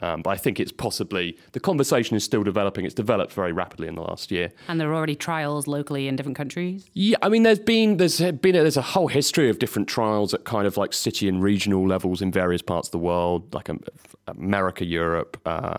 Um, 0.00 0.22
but 0.22 0.30
I 0.30 0.36
think 0.36 0.58
it's 0.58 0.72
possibly 0.72 1.36
the 1.52 1.60
conversation 1.60 2.16
is 2.16 2.24
still 2.24 2.42
developing. 2.42 2.84
It's 2.84 2.94
developed 2.94 3.32
very 3.32 3.52
rapidly 3.52 3.86
in 3.86 3.94
the 3.94 4.00
last 4.00 4.30
year. 4.30 4.50
And 4.68 4.80
there 4.80 4.90
are 4.90 4.94
already 4.94 5.14
trials 5.14 5.66
locally 5.66 6.08
in 6.08 6.16
different 6.16 6.36
countries. 6.36 6.90
Yeah, 6.94 7.18
I 7.22 7.28
mean, 7.28 7.44
there's 7.44 7.60
been 7.60 7.98
there's 7.98 8.20
been 8.20 8.56
a, 8.56 8.62
there's 8.62 8.76
a 8.76 8.82
whole 8.82 9.08
history 9.08 9.48
of 9.48 9.58
different 9.58 9.88
trials 9.88 10.34
at 10.34 10.44
kind 10.44 10.66
of 10.66 10.76
like 10.76 10.92
city 10.92 11.28
and 11.28 11.42
regional 11.42 11.86
levels 11.86 12.20
in 12.20 12.32
various 12.32 12.62
parts 12.62 12.88
of 12.88 12.92
the 12.92 12.98
world, 12.98 13.54
like 13.54 13.70
um, 13.70 13.80
America, 14.26 14.84
Europe. 14.84 15.40
Uh, 15.46 15.76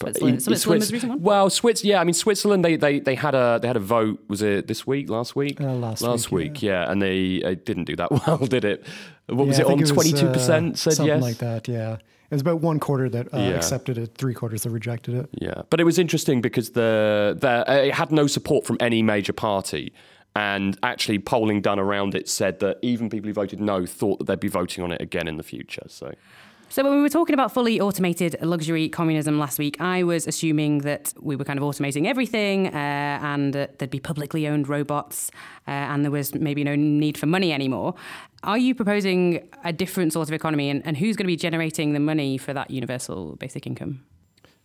Switzerland, 0.00 0.34
in, 0.34 0.40
Switzerland 0.40 0.80
was 0.80 0.92
recent 0.92 1.10
one. 1.10 1.22
Well, 1.22 1.50
Swiss, 1.50 1.84
yeah. 1.84 2.00
I 2.00 2.04
mean, 2.04 2.14
Switzerland. 2.14 2.64
They, 2.64 2.76
they 2.76 3.00
they 3.00 3.16
had 3.16 3.34
a 3.34 3.58
they 3.60 3.66
had 3.66 3.76
a 3.76 3.80
vote. 3.80 4.22
Was 4.28 4.42
it 4.42 4.68
this 4.68 4.86
week? 4.86 5.10
Last 5.10 5.34
week? 5.34 5.60
Uh, 5.60 5.72
last, 5.74 6.02
last 6.02 6.30
week, 6.30 6.52
week. 6.52 6.62
Yeah. 6.62 6.90
and 6.90 7.02
they 7.02 7.42
uh, 7.42 7.56
didn't 7.64 7.84
do 7.84 7.96
that 7.96 8.10
well, 8.26 8.38
did 8.38 8.64
it? 8.64 8.86
What 9.26 9.48
was 9.48 9.58
it 9.58 9.66
on? 9.66 9.78
Twenty 9.78 10.12
two 10.12 10.28
uh, 10.28 10.32
percent 10.32 10.78
said 10.78 10.92
something 10.94 11.14
yes. 11.14 11.22
like 11.22 11.38
that. 11.38 11.66
Yeah, 11.66 11.96
it 12.30 12.34
was 12.34 12.40
about 12.42 12.60
one 12.60 12.78
quarter 12.78 13.08
that 13.08 13.32
uh, 13.32 13.38
Yeah. 13.38 13.48
accepted 13.56 13.96
it, 13.98 14.14
three 14.16 14.34
quarters 14.34 14.62
that 14.64 14.70
rejected 14.70 15.14
it. 15.14 15.28
Yeah, 15.32 15.62
but 15.70 15.80
it 15.80 15.84
was 15.84 15.98
interesting 15.98 16.40
because 16.40 16.70
the, 16.70 17.36
the 17.38 17.70
uh, 17.70 17.74
it 17.74 17.94
had 17.94 18.10
no 18.10 18.26
support 18.26 18.66
from 18.66 18.76
any 18.80 19.02
major 19.02 19.32
party, 19.32 19.92
and 20.36 20.78
actually 20.82 21.18
polling 21.18 21.60
done 21.62 21.78
around 21.78 22.14
it 22.14 22.28
said 22.28 22.60
that 22.60 22.78
even 22.82 23.08
people 23.10 23.28
who 23.28 23.34
voted 23.34 23.60
no 23.60 23.86
thought 23.86 24.18
that 24.18 24.26
they'd 24.26 24.40
be 24.40 24.48
voting 24.48 24.84
on 24.84 24.92
it 24.92 25.00
again 25.00 25.26
in 25.26 25.36
the 25.36 25.42
future. 25.42 25.82
So 25.88 26.12
So 26.70 26.84
when 26.84 26.94
we 26.94 27.00
were 27.00 27.08
talking 27.08 27.32
about 27.32 27.50
fully 27.50 27.80
automated 27.80 28.36
luxury 28.42 28.90
communism 28.90 29.38
last 29.38 29.58
week, 29.58 29.80
I 29.80 30.02
was 30.02 30.26
assuming 30.26 30.80
that 30.80 31.14
we 31.18 31.34
were 31.34 31.44
kind 31.44 31.58
of 31.58 31.64
automating 31.64 32.06
everything 32.06 32.66
uh, 32.66 32.70
and 33.22 33.54
that 33.54 33.78
there'd 33.78 33.90
be 33.90 34.00
publicly 34.00 34.46
owned 34.46 34.68
robots 34.68 35.30
uh, 35.66 35.70
and 35.70 36.04
there 36.04 36.10
was 36.10 36.34
maybe 36.34 36.62
no 36.64 36.76
need 36.76 37.16
for 37.16 37.24
money 37.24 37.54
anymore. 37.54 37.94
Are 38.42 38.58
you 38.58 38.74
proposing 38.74 39.48
a 39.64 39.72
different 39.72 40.12
sort 40.12 40.28
of 40.28 40.34
economy 40.34 40.68
and, 40.68 40.86
and 40.86 40.98
who's 40.98 41.16
going 41.16 41.24
to 41.24 41.28
be 41.28 41.36
generating 41.36 41.94
the 41.94 42.00
money 42.00 42.36
for 42.36 42.52
that 42.52 42.70
universal 42.70 43.36
basic 43.36 43.66
income? 43.66 44.04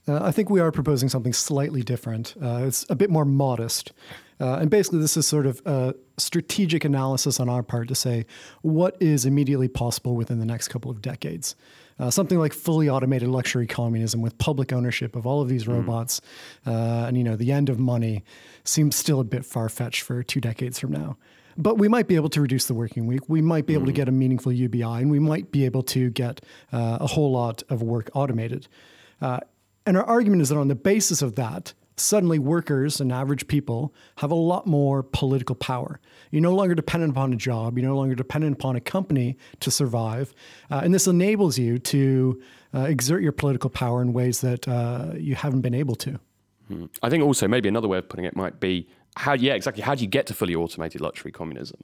Uh, 0.06 0.22
I 0.22 0.32
think 0.32 0.50
we 0.50 0.60
are 0.60 0.74
proposing 0.74 1.08
something 1.08 1.32
slightly 1.32 1.84
different. 1.84 2.36
Uh, 2.42 2.66
it's 2.66 2.86
a 2.90 2.96
bit 2.96 3.10
more 3.10 3.24
modest. 3.24 3.94
Uh, 4.42 4.56
and 4.56 4.70
basically, 4.70 5.00
this 5.00 5.16
is 5.16 5.26
sort 5.26 5.46
of 5.46 5.62
a 5.66 5.96
strategic 6.18 6.84
analysis 6.84 7.40
on 7.40 7.48
our 7.48 7.64
part 7.64 7.88
to 7.88 7.96
say 7.96 8.26
what 8.62 8.98
is 9.00 9.26
immediately 9.26 9.70
possible 9.70 10.18
within 10.18 10.40
the 10.40 10.46
next 10.46 10.68
couple 10.68 10.92
of 10.92 11.02
decades. 11.02 11.56
Uh, 12.00 12.10
something 12.10 12.40
like 12.40 12.54
fully 12.54 12.90
automated 12.90 13.30
luxury 13.30 13.68
communism 13.68 14.22
with 14.22 14.38
public 14.38 14.74
ownership 14.74 15.16
of 15.16 15.28
all 15.28 15.42
of 15.42 15.50
these 15.50 15.68
robots, 15.68 16.22
uh, 16.66 17.06
and 17.08 17.18
you 17.18 17.24
know 17.24 17.36
the 17.36 17.52
end 17.52 17.70
of 17.70 17.80
money 17.80 18.24
seems 18.64 18.96
still 18.96 19.20
a 19.20 19.24
bit 19.24 19.46
far 19.46 19.70
fetched 19.70 20.02
for 20.02 20.24
two 20.24 20.42
decades 20.42 20.80
from 20.80 20.92
now. 20.92 21.18
But 21.56 21.78
we 21.78 21.88
might 21.88 22.08
be 22.08 22.16
able 22.16 22.30
to 22.30 22.42
reduce 22.42 22.66
the 22.66 22.74
working 22.74 23.06
week. 23.06 23.30
We 23.30 23.42
might 23.42 23.68
be 23.68 23.74
able 23.74 23.86
to 23.86 23.92
get 23.92 24.08
a 24.08 24.12
meaningful 24.12 24.52
UBI, 24.52 24.84
and 24.84 25.12
we 25.12 25.20
might 25.20 25.52
be 25.52 25.66
able 25.66 25.84
to 25.84 26.10
get 26.10 26.42
uh, 26.72 26.98
a 27.00 27.08
whole 27.08 27.32
lot 27.32 27.62
of 27.70 27.84
work 27.84 28.10
automated. 28.14 28.68
Uh, 29.22 29.40
and 29.86 29.98
our 29.98 30.04
argument 30.04 30.42
is 30.42 30.50
that 30.50 30.58
on 30.58 30.68
the 30.68 30.76
basis 30.76 31.22
of 31.22 31.36
that, 31.36 31.74
suddenly 31.98 32.40
workers 32.40 33.00
and 33.00 33.12
average 33.12 33.48
people 33.48 33.94
have 34.18 34.32
a 34.32 34.36
lot 34.36 34.66
more 34.66 35.04
political 35.04 35.56
power. 35.56 36.00
You're 36.32 36.42
no 36.42 36.56
longer 36.56 36.76
dependent 36.76 37.12
upon 37.12 37.34
a 37.34 37.36
job, 37.36 37.78
you're 37.78 37.88
no 37.88 37.96
longer 37.96 38.16
dependent 38.16 38.56
upon 38.56 38.76
a 38.76 38.82
company 38.82 39.38
to 39.60 39.72
survive. 39.72 40.34
Uh, 40.72 40.82
and 40.84 40.94
this 40.94 41.08
enables 41.08 41.58
you 41.58 41.80
to 41.80 42.42
uh, 42.74 42.82
exert 42.82 43.22
your 43.22 43.32
political 43.32 43.70
power 43.70 44.02
in 44.02 44.14
ways 44.14 44.42
that 44.42 44.68
uh, 44.68 45.12
you 45.16 45.36
haven't 45.36 45.62
been 45.62 45.76
able 45.76 45.96
to. 45.96 46.20
Hmm. 46.68 46.86
I 47.02 47.10
think 47.10 47.24
also 47.24 47.48
maybe 47.48 47.70
another 47.70 47.88
way 47.88 47.98
of 47.98 48.10
putting 48.10 48.26
it 48.26 48.36
might 48.36 48.60
be 48.60 48.88
how, 49.16 49.34
yeah, 49.34 49.54
exactly. 49.54 49.84
How 49.84 49.96
do 49.96 50.02
you 50.02 50.08
get 50.08 50.26
to 50.28 50.34
fully 50.34 50.56
automated 50.56 51.02
luxury 51.02 51.32
communism? 51.32 51.82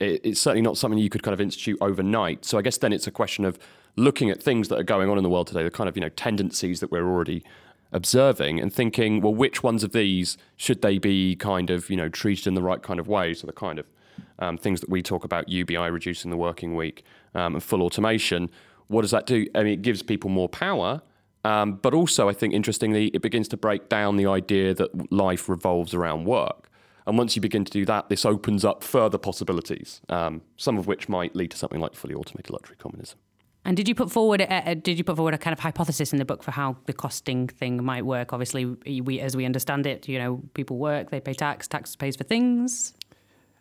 It, 0.00 0.20
it's 0.24 0.40
certainly 0.40 0.62
not 0.62 0.76
something 0.76 0.98
you 0.98 1.10
could 1.10 1.22
kind 1.22 1.32
of 1.32 1.40
institute 1.40 1.78
overnight. 1.80 2.44
So 2.44 2.58
I 2.58 2.62
guess 2.62 2.78
then 2.78 2.92
it's 2.92 3.06
a 3.06 3.10
question 3.10 3.44
of 3.44 3.58
looking 3.96 4.30
at 4.30 4.42
things 4.42 4.68
that 4.68 4.78
are 4.78 4.84
going 4.84 5.08
on 5.08 5.16
in 5.16 5.22
the 5.22 5.30
world 5.30 5.46
today, 5.46 5.62
the 5.62 5.70
kind 5.70 5.88
of 5.88 5.96
you 5.96 6.00
know 6.00 6.08
tendencies 6.08 6.80
that 6.80 6.90
we're 6.90 7.06
already 7.06 7.44
observing 7.92 8.60
and 8.60 8.72
thinking, 8.72 9.20
well, 9.20 9.34
which 9.34 9.62
ones 9.62 9.84
of 9.84 9.92
these 9.92 10.36
should 10.56 10.82
they 10.82 10.98
be 10.98 11.36
kind 11.36 11.70
of, 11.70 11.90
you 11.90 11.96
know, 11.96 12.08
treated 12.08 12.46
in 12.46 12.54
the 12.54 12.62
right 12.62 12.82
kind 12.82 12.98
of 12.98 13.08
way? 13.08 13.34
So 13.34 13.46
the 13.46 13.52
kind 13.52 13.78
of 13.78 13.90
um, 14.38 14.58
things 14.58 14.80
that 14.80 14.90
we 14.90 15.02
talk 15.02 15.24
about, 15.24 15.48
UBI 15.48 15.90
reducing 15.90 16.30
the 16.30 16.36
working 16.36 16.74
week 16.74 17.04
um, 17.34 17.54
and 17.54 17.62
full 17.62 17.82
automation, 17.82 18.50
what 18.88 19.02
does 19.02 19.10
that 19.10 19.26
do? 19.26 19.46
I 19.54 19.62
mean, 19.62 19.74
it 19.74 19.82
gives 19.82 20.02
people 20.02 20.30
more 20.30 20.48
power. 20.48 21.02
Um, 21.44 21.74
but 21.82 21.92
also, 21.92 22.28
I 22.28 22.32
think 22.32 22.54
interestingly, 22.54 23.06
it 23.08 23.20
begins 23.20 23.48
to 23.48 23.56
break 23.56 23.88
down 23.88 24.16
the 24.16 24.26
idea 24.26 24.74
that 24.74 25.12
life 25.12 25.48
revolves 25.48 25.92
around 25.92 26.24
work. 26.24 26.70
And 27.06 27.18
once 27.18 27.34
you 27.34 27.42
begin 27.42 27.64
to 27.64 27.72
do 27.72 27.84
that, 27.86 28.08
this 28.08 28.24
opens 28.24 28.64
up 28.64 28.84
further 28.84 29.18
possibilities, 29.18 30.00
um, 30.08 30.42
some 30.56 30.78
of 30.78 30.86
which 30.86 31.08
might 31.08 31.34
lead 31.34 31.50
to 31.50 31.56
something 31.56 31.80
like 31.80 31.94
fully 31.94 32.14
automated 32.14 32.50
luxury 32.50 32.76
communism. 32.78 33.18
And 33.64 33.76
did 33.76 33.88
you 33.88 33.94
put 33.94 34.10
forward 34.10 34.40
a, 34.40 34.70
a, 34.70 34.74
did 34.74 34.98
you 34.98 35.04
put 35.04 35.16
forward 35.16 35.34
a 35.34 35.38
kind 35.38 35.52
of 35.52 35.60
hypothesis 35.60 36.12
in 36.12 36.18
the 36.18 36.24
book 36.24 36.42
for 36.42 36.50
how 36.50 36.76
the 36.86 36.92
costing 36.92 37.46
thing 37.46 37.82
might 37.84 38.04
work? 38.04 38.32
Obviously, 38.32 38.64
we 38.64 39.20
as 39.20 39.36
we 39.36 39.44
understand 39.44 39.86
it, 39.86 40.08
you 40.08 40.18
know, 40.18 40.42
people 40.54 40.78
work, 40.78 41.10
they 41.10 41.20
pay 41.20 41.34
tax, 41.34 41.68
tax 41.68 41.94
pays 41.94 42.16
for 42.16 42.24
things. 42.24 42.94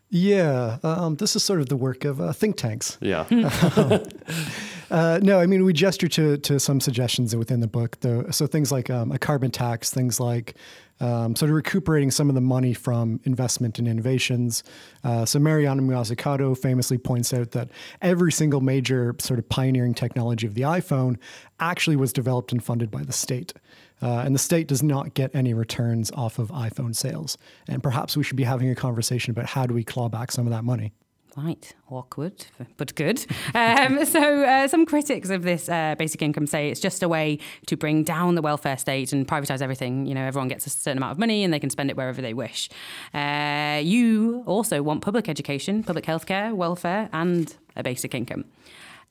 Yeah, 0.10 0.80
um, 0.84 1.16
this 1.16 1.36
is 1.36 1.44
sort 1.44 1.62
of 1.62 1.70
the 1.70 1.78
work 1.78 2.04
of 2.04 2.20
uh, 2.20 2.34
think 2.34 2.58
tanks. 2.58 2.98
Yeah. 3.00 3.26
uh, 4.92 5.20
no, 5.24 5.40
I 5.40 5.46
mean 5.46 5.64
we 5.64 5.74
gesture 5.74 6.08
to 6.10 6.38
to 6.38 6.60
some 6.60 6.80
suggestions 6.80 7.36
within 7.36 7.62
the 7.62 7.68
book, 7.68 8.00
though. 8.02 8.30
So 8.30 8.46
things 8.46 8.72
like 8.72 8.90
um, 8.90 9.12
a 9.12 9.18
carbon 9.18 9.50
tax, 9.50 9.90
things 9.90 10.20
like 10.20 10.56
um, 11.00 11.36
sort 11.36 11.50
of 11.50 11.56
recuperating 11.56 12.12
some 12.12 12.30
of 12.30 12.36
the 12.36 12.42
money 12.42 12.74
from 12.74 13.20
investment 13.24 13.80
in 13.80 13.88
innovations. 13.88 14.64
Uh, 15.04 15.26
so 15.26 15.40
Mariana 15.40 15.82
Mazzucato 15.82 16.56
famously 16.56 16.98
points 16.98 17.34
out 17.34 17.52
that 17.52 17.70
every 18.02 18.32
single 18.32 18.62
major 18.62 19.16
sort 19.18 19.40
of 19.40 19.50
pioneering 19.50 19.96
technology 19.96 20.46
of 20.46 20.54
the 20.54 20.62
iPhone 20.62 21.18
actually 21.60 21.96
was 21.96 22.14
developed 22.14 22.52
and 22.52 22.64
funded 22.64 22.92
by 22.92 23.04
the 23.04 23.14
state. 23.14 23.54
Uh, 24.02 24.24
and 24.26 24.36
the 24.36 24.40
state 24.40 24.68
does 24.68 24.84
not 24.84 25.14
get 25.14 25.34
any 25.36 25.54
returns 25.54 26.12
off 26.12 26.38
of 26.38 26.50
iPhone 26.50 26.96
sales. 26.96 27.38
And 27.68 27.82
perhaps 27.82 28.18
we 28.18 28.24
should 28.24 28.38
be 28.38 28.44
having 28.44 28.70
a 28.70 28.76
conversation 28.76 29.32
about 29.32 29.46
how 29.48 29.66
do 29.66 29.74
we 29.74 29.84
claw 29.84 30.10
back 30.10 30.32
some 30.32 30.46
of 30.46 30.52
that 30.52 30.64
money. 30.64 30.92
Right, 31.38 31.74
awkward, 31.90 32.46
but 32.76 32.94
good. 32.96 33.26
Um, 33.56 34.04
so, 34.06 34.44
uh, 34.44 34.68
some 34.68 34.86
critics 34.86 35.30
of 35.30 35.44
this 35.44 35.70
uh, 35.70 35.96
basic 35.98 36.22
income 36.22 36.46
say 36.46 36.70
it's 36.70 36.82
just 36.82 37.02
a 37.04 37.08
way 37.08 37.40
to 37.68 37.78
bring 37.78 38.04
down 38.04 38.36
the 38.36 38.42
welfare 38.42 38.78
state 38.78 39.14
and 39.14 39.26
privatise 39.26 39.62
everything. 39.62 40.06
You 40.06 40.14
know, 40.14 40.26
everyone 40.26 40.50
gets 40.50 40.68
a 40.68 40.70
certain 40.70 40.98
amount 40.98 41.14
of 41.14 41.20
money 41.20 41.46
and 41.46 41.54
they 41.54 41.60
can 41.60 41.70
spend 41.70 41.90
it 41.90 41.96
wherever 41.96 42.22
they 42.22 42.34
wish. 42.34 42.70
Uh, 43.14 43.80
you 43.82 44.44
also 44.46 44.82
want 44.82 45.02
public 45.02 45.30
education, 45.30 45.84
public 45.84 46.06
healthcare, 46.06 46.54
welfare, 46.54 47.10
and 47.14 47.56
a 47.78 47.84
basic 47.84 48.14
income. 48.14 48.44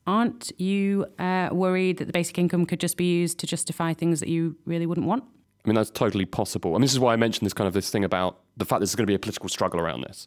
Aren't 0.07 0.53
you 0.61 1.07
uh, 1.19 1.49
worried 1.53 1.99
that 1.99 2.05
the 2.05 2.13
basic 2.13 2.37
income 2.37 2.67
could 2.67 2.81
just 2.81 2.99
be 2.99 3.21
used 3.21 3.39
to 3.39 3.47
justify 3.47 3.95
things 3.95 4.21
that 4.21 4.29
you 4.29 4.57
really 4.67 4.85
wouldn't 4.85 5.07
want? 5.07 5.25
I 5.65 5.69
mean, 5.69 5.75
that's 5.75 5.91
totally 5.91 6.27
possible. 6.27 6.73
I 6.73 6.75
mean, 6.75 6.83
this 6.83 6.93
is 6.93 6.99
why 6.99 7.15
I 7.15 7.17
mentioned 7.17 7.47
this 7.47 7.55
kind 7.55 7.69
of 7.69 7.75
this 7.75 7.91
thing 7.91 8.05
about 8.05 8.41
the 8.57 8.65
fact 8.67 8.81
that 8.81 8.87
there's 8.87 8.95
going 8.95 9.07
to 9.07 9.11
be 9.11 9.15
a 9.15 9.19
political 9.19 9.49
struggle 9.49 9.81
around 9.81 10.03
this. 10.03 10.27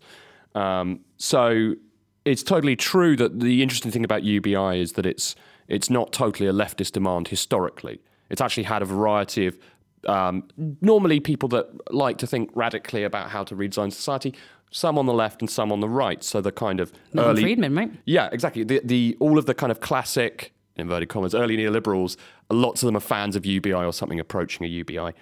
Um, 0.56 1.00
so 1.18 1.76
it's 2.26 2.44
totally 2.44 2.76
true 2.76 3.16
that 3.18 3.40
the 3.40 3.62
interesting 3.62 3.92
thing 3.92 4.04
about 4.04 4.24
UBI 4.24 4.80
is 4.80 4.94
that 4.94 5.06
it's 5.06 5.36
it's 5.68 5.90
not 5.90 6.12
totally 6.12 6.48
a 6.48 6.54
leftist 6.54 6.92
demand 6.92 7.30
historically. 7.30 8.02
It's 8.30 8.42
actually 8.42 8.64
had 8.64 8.82
a 8.82 8.86
variety 8.86 9.48
of 9.48 9.58
um, 10.08 10.48
normally 10.82 11.20
people 11.20 11.48
that 11.50 11.94
like 11.94 12.18
to 12.18 12.28
think 12.28 12.50
radically 12.54 13.04
about 13.04 13.30
how 13.30 13.44
to 13.46 13.56
redesign 13.56 13.92
society 13.94 14.34
some 14.74 14.98
on 14.98 15.06
the 15.06 15.14
left 15.14 15.42
and 15.42 15.50
some 15.50 15.72
on 15.72 15.80
the 15.80 15.88
right. 15.88 16.24
So 16.24 16.42
the 16.42 16.52
kind 16.52 16.80
of 16.80 16.92
Milton 17.14 17.32
early 17.32 17.42
Friedman, 17.44 17.76
right? 17.76 17.92
Yeah, 18.06 18.30
exactly. 18.32 18.64
The 18.64 18.82
the 18.84 19.16
all 19.20 19.38
of 19.38 19.46
the 19.46 19.54
kind 19.54 19.72
of 19.72 19.80
classic 19.80 20.54
inverted 20.76 21.10
commas 21.10 21.36
early 21.36 21.56
neoliberals. 21.56 22.18
Lots 22.50 22.82
of 22.82 22.88
them 22.88 22.98
are 22.98 23.02
fans 23.02 23.36
of 23.36 23.46
UBI 23.46 23.74
or 23.74 23.94
something 23.94 24.20
approaching 24.20 24.66
a 24.66 24.70
UBI. 24.70 25.14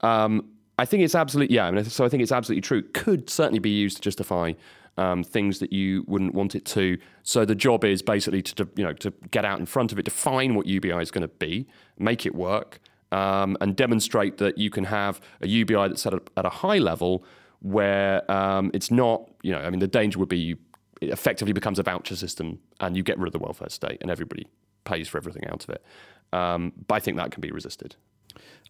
Um, 0.00 0.50
I 0.78 0.84
think 0.84 1.02
it's 1.02 1.14
absolutely 1.14 1.54
yeah. 1.54 1.66
I 1.66 1.70
mean, 1.70 1.84
so 1.84 2.04
I 2.04 2.08
think 2.08 2.22
it's 2.22 2.32
absolutely 2.32 2.62
true. 2.62 2.82
Could 2.82 3.30
certainly 3.30 3.58
be 3.58 3.70
used 3.70 3.96
to 3.96 4.02
justify 4.02 4.52
um, 4.98 5.22
things 5.22 5.58
that 5.58 5.72
you 5.72 6.04
wouldn't 6.06 6.34
want 6.34 6.54
it 6.54 6.64
to. 6.66 6.98
So 7.22 7.44
the 7.44 7.54
job 7.54 7.84
is 7.84 8.02
basically 8.02 8.42
to 8.42 8.68
you 8.76 8.84
know 8.84 8.92
to 8.94 9.12
get 9.30 9.44
out 9.44 9.58
in 9.58 9.66
front 9.66 9.92
of 9.92 9.98
it, 9.98 10.04
define 10.04 10.54
what 10.54 10.66
UBI 10.66 11.00
is 11.00 11.10
going 11.10 11.22
to 11.22 11.28
be, 11.28 11.66
make 11.98 12.26
it 12.26 12.34
work, 12.34 12.80
um, 13.12 13.56
and 13.60 13.76
demonstrate 13.76 14.38
that 14.38 14.58
you 14.58 14.70
can 14.70 14.84
have 14.84 15.20
a 15.40 15.48
UBI 15.48 15.88
that's 15.88 16.06
at 16.06 16.14
a, 16.14 16.22
at 16.36 16.44
a 16.44 16.50
high 16.50 16.78
level 16.78 17.24
where 17.60 18.30
um, 18.30 18.70
it's 18.74 18.90
not, 18.90 19.28
you 19.42 19.52
know, 19.52 19.58
I 19.58 19.70
mean, 19.70 19.80
the 19.80 19.88
danger 19.88 20.18
would 20.18 20.28
be 20.28 20.38
you, 20.38 20.58
it 21.00 21.10
effectively 21.10 21.52
becomes 21.52 21.78
a 21.78 21.82
voucher 21.82 22.16
system 22.16 22.58
and 22.80 22.96
you 22.96 23.02
get 23.02 23.18
rid 23.18 23.28
of 23.28 23.32
the 23.32 23.38
welfare 23.38 23.68
state 23.70 23.98
and 24.00 24.10
everybody 24.10 24.46
pays 24.84 25.08
for 25.08 25.18
everything 25.18 25.46
out 25.48 25.64
of 25.64 25.70
it. 25.70 25.84
Um, 26.32 26.72
but 26.86 26.96
I 26.96 27.00
think 27.00 27.16
that 27.16 27.30
can 27.30 27.40
be 27.40 27.50
resisted. 27.50 27.96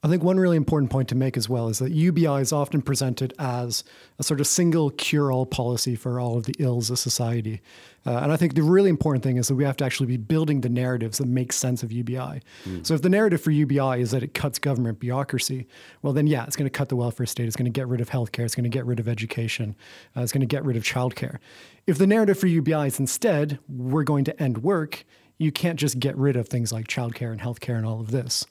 I 0.03 0.09
think 0.09 0.23
one 0.23 0.39
really 0.39 0.57
important 0.57 0.91
point 0.91 1.09
to 1.09 1.15
make 1.15 1.37
as 1.37 1.49
well 1.49 1.69
is 1.69 1.79
that 1.79 1.91
UBI 1.91 2.41
is 2.41 2.53
often 2.53 2.83
presented 2.83 3.35
as 3.39 3.83
a 4.19 4.23
sort 4.23 4.41
of 4.41 4.47
single 4.47 4.91
cure 4.91 5.33
all 5.33 5.47
policy 5.47 5.97
for 5.97 6.21
all 6.21 6.37
of 6.37 6.45
the 6.45 6.55
ills 6.59 6.91
of 6.91 6.99
society. 6.99 7.61
Uh, 8.05 8.21
and 8.23 8.31
I 8.31 8.37
think 8.37 8.55
the 8.55 8.63
really 8.63 8.91
important 8.91 9.25
thing 9.25 9.37
is 9.37 9.49
that 9.49 9.57
we 9.57 9.65
have 9.65 9.77
to 9.79 9.85
actually 9.85 10.07
be 10.07 10.17
building 10.17 10.61
the 10.61 10.69
narratives 10.69 11.19
that 11.19 11.27
make 11.27 11.53
sense 11.53 11.83
of 11.83 11.91
UBI. 11.91 12.41
Mm. 12.65 12.87
So 12.87 12.95
if 12.95 13.03
the 13.03 13.09
narrative 13.09 13.41
for 13.41 13.51
UBI 13.51 14.01
is 14.01 14.13
that 14.13 14.23
it 14.23 14.33
cuts 14.33 14.61
government 14.61 15.01
bureaucracy, 15.01 15.67
well, 16.03 16.13
then 16.13 16.27
yeah, 16.29 16.45
it's 16.45 16.57
going 16.57 16.71
to 16.71 16.79
cut 16.79 16.89
the 16.89 16.97
welfare 16.97 17.27
state, 17.27 17.47
it's 17.47 17.57
going 17.57 17.65
to 17.65 17.77
get 17.77 17.89
rid 17.89 18.01
of 18.01 18.11
healthcare, 18.11 18.45
it's 18.45 18.55
going 18.55 18.63
to 18.65 18.71
get 18.71 18.87
rid 18.87 19.01
of 19.01 19.09
education, 19.09 19.75
uh, 20.17 20.21
it's 20.21 20.31
going 20.31 20.41
to 20.41 20.47
get 20.47 20.65
rid 20.65 20.77
of 20.77 20.85
childcare. 20.85 21.39
If 21.87 21.99
the 21.99 22.07
narrative 22.07 22.39
for 22.39 22.47
UBI 22.47 22.87
is 22.87 23.01
instead, 23.01 23.59
we're 23.69 24.05
going 24.05 24.25
to 24.25 24.41
end 24.41 24.59
work, 24.59 25.05
you 25.39 25.51
can't 25.51 25.79
just 25.79 25.99
get 25.99 26.17
rid 26.17 26.37
of 26.37 26.49
things 26.49 26.73
like 26.73 26.87
childcare 26.87 27.33
and 27.33 27.41
healthcare 27.41 27.77
and 27.77 27.85
all 27.85 28.01
of 28.01 28.11
this. 28.13 28.47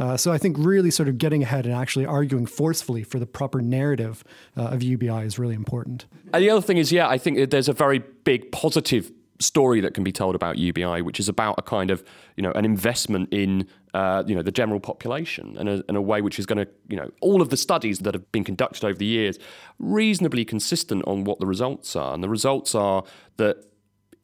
Uh, 0.00 0.16
so 0.16 0.32
I 0.32 0.38
think 0.38 0.56
really 0.58 0.90
sort 0.90 1.10
of 1.10 1.18
getting 1.18 1.42
ahead 1.42 1.66
and 1.66 1.74
actually 1.74 2.06
arguing 2.06 2.46
forcefully 2.46 3.04
for 3.04 3.18
the 3.18 3.26
proper 3.26 3.60
narrative 3.60 4.24
uh, 4.56 4.62
of 4.62 4.82
UBI 4.82 5.26
is 5.26 5.38
really 5.38 5.54
important. 5.54 6.06
And 6.32 6.42
the 6.42 6.48
other 6.48 6.62
thing 6.62 6.78
is, 6.78 6.90
yeah, 6.90 7.06
I 7.06 7.18
think 7.18 7.50
there's 7.50 7.68
a 7.68 7.74
very 7.74 7.98
big 7.98 8.50
positive 8.50 9.12
story 9.40 9.80
that 9.80 9.94
can 9.94 10.02
be 10.02 10.12
told 10.12 10.34
about 10.34 10.58
UBI, 10.58 11.02
which 11.02 11.20
is 11.20 11.28
about 11.28 11.56
a 11.58 11.62
kind 11.62 11.90
of 11.90 12.02
you 12.36 12.42
know 12.42 12.52
an 12.52 12.64
investment 12.64 13.32
in 13.32 13.66
uh, 13.92 14.22
you 14.26 14.34
know 14.34 14.42
the 14.42 14.52
general 14.52 14.80
population 14.80 15.56
and 15.58 15.84
in 15.88 15.96
a 15.96 16.00
way 16.00 16.20
which 16.22 16.38
is 16.38 16.46
going 16.46 16.64
to 16.64 16.70
you 16.88 16.96
know 16.96 17.10
all 17.20 17.42
of 17.42 17.48
the 17.50 17.56
studies 17.56 18.00
that 18.00 18.14
have 18.14 18.30
been 18.32 18.44
conducted 18.44 18.84
over 18.84 18.98
the 18.98 19.06
years 19.06 19.38
reasonably 19.78 20.44
consistent 20.44 21.02
on 21.06 21.24
what 21.24 21.40
the 21.40 21.46
results 21.46 21.96
are, 21.96 22.14
and 22.14 22.22
the 22.22 22.28
results 22.28 22.74
are 22.74 23.04
that 23.36 23.64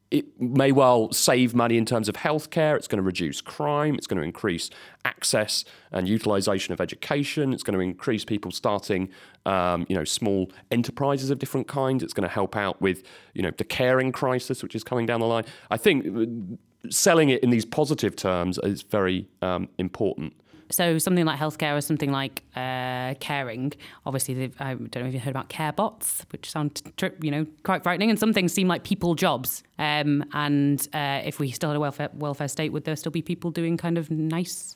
it 0.09 0.39
may 0.39 0.71
well 0.71 1.11
save 1.11 1.53
money 1.53 1.77
in 1.77 1.85
terms 1.85 2.07
of 2.07 2.15
healthcare. 2.15 2.75
It's 2.77 2.87
going 2.87 2.97
to 2.97 3.03
reduce 3.03 3.41
crime. 3.41 3.95
It's 3.95 4.07
going 4.07 4.17
to 4.17 4.23
increase 4.23 4.69
access 5.03 5.65
and 5.91 6.07
utilization 6.07 6.73
of 6.73 6.79
education. 6.79 7.51
It's 7.53 7.63
going 7.63 7.77
to 7.77 7.83
increase 7.83 8.23
people 8.23 8.51
starting, 8.51 9.09
um, 9.45 9.85
you 9.89 9.95
know, 9.95 10.05
small 10.05 10.49
enterprises 10.71 11.29
of 11.29 11.39
different 11.39 11.67
kinds. 11.67 12.03
It's 12.03 12.13
going 12.13 12.27
to 12.27 12.33
help 12.33 12.55
out 12.55 12.81
with, 12.81 13.03
you 13.33 13.41
know, 13.41 13.51
the 13.57 13.65
caring 13.65 14.11
crisis, 14.13 14.63
which 14.63 14.75
is 14.75 14.83
coming 14.83 15.05
down 15.05 15.19
the 15.19 15.25
line. 15.25 15.45
I 15.69 15.77
think 15.77 16.05
uh, 16.07 16.89
selling 16.89 17.29
it 17.29 17.43
in 17.43 17.49
these 17.49 17.65
positive 17.65 18.15
terms 18.15 18.57
is 18.63 18.83
very 18.83 19.27
um, 19.41 19.67
important. 19.77 20.33
So 20.69 20.97
something 20.97 21.25
like 21.25 21.39
healthcare 21.39 21.77
or 21.77 21.81
something 21.81 22.11
like 22.11 22.43
uh, 22.55 23.13
caring. 23.19 23.73
Obviously, 24.05 24.51
I 24.59 24.73
don't 24.73 24.95
know 24.95 25.05
if 25.05 25.13
you 25.13 25.19
heard 25.19 25.31
about 25.31 25.49
care 25.49 25.71
bots, 25.71 26.25
which 26.31 26.49
sound 26.49 26.81
you 27.21 27.31
know 27.31 27.45
quite 27.63 27.83
frightening, 27.83 28.09
and 28.09 28.19
some 28.19 28.33
things 28.33 28.53
seem 28.53 28.67
like 28.67 28.83
people 28.83 29.15
jobs. 29.15 29.63
Um, 29.79 30.25
and 30.33 30.85
uh, 30.93 31.21
if 31.23 31.39
we 31.39 31.51
still 31.51 31.69
had 31.69 31.77
a 31.77 31.79
welfare 31.79 32.09
welfare 32.13 32.47
state, 32.47 32.73
would 32.73 32.83
there 32.83 32.95
still 32.95 33.11
be 33.11 33.21
people 33.21 33.51
doing 33.51 33.77
kind 33.77 33.97
of 33.97 34.11
nice, 34.11 34.75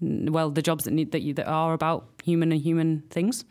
well, 0.00 0.50
the 0.50 0.62
jobs 0.62 0.84
that 0.84 0.92
need 0.92 1.12
that 1.12 1.22
you, 1.22 1.34
that 1.34 1.46
are 1.46 1.74
about 1.74 2.08
human 2.24 2.50
and 2.52 2.60
human 2.60 3.02
things? 3.10 3.44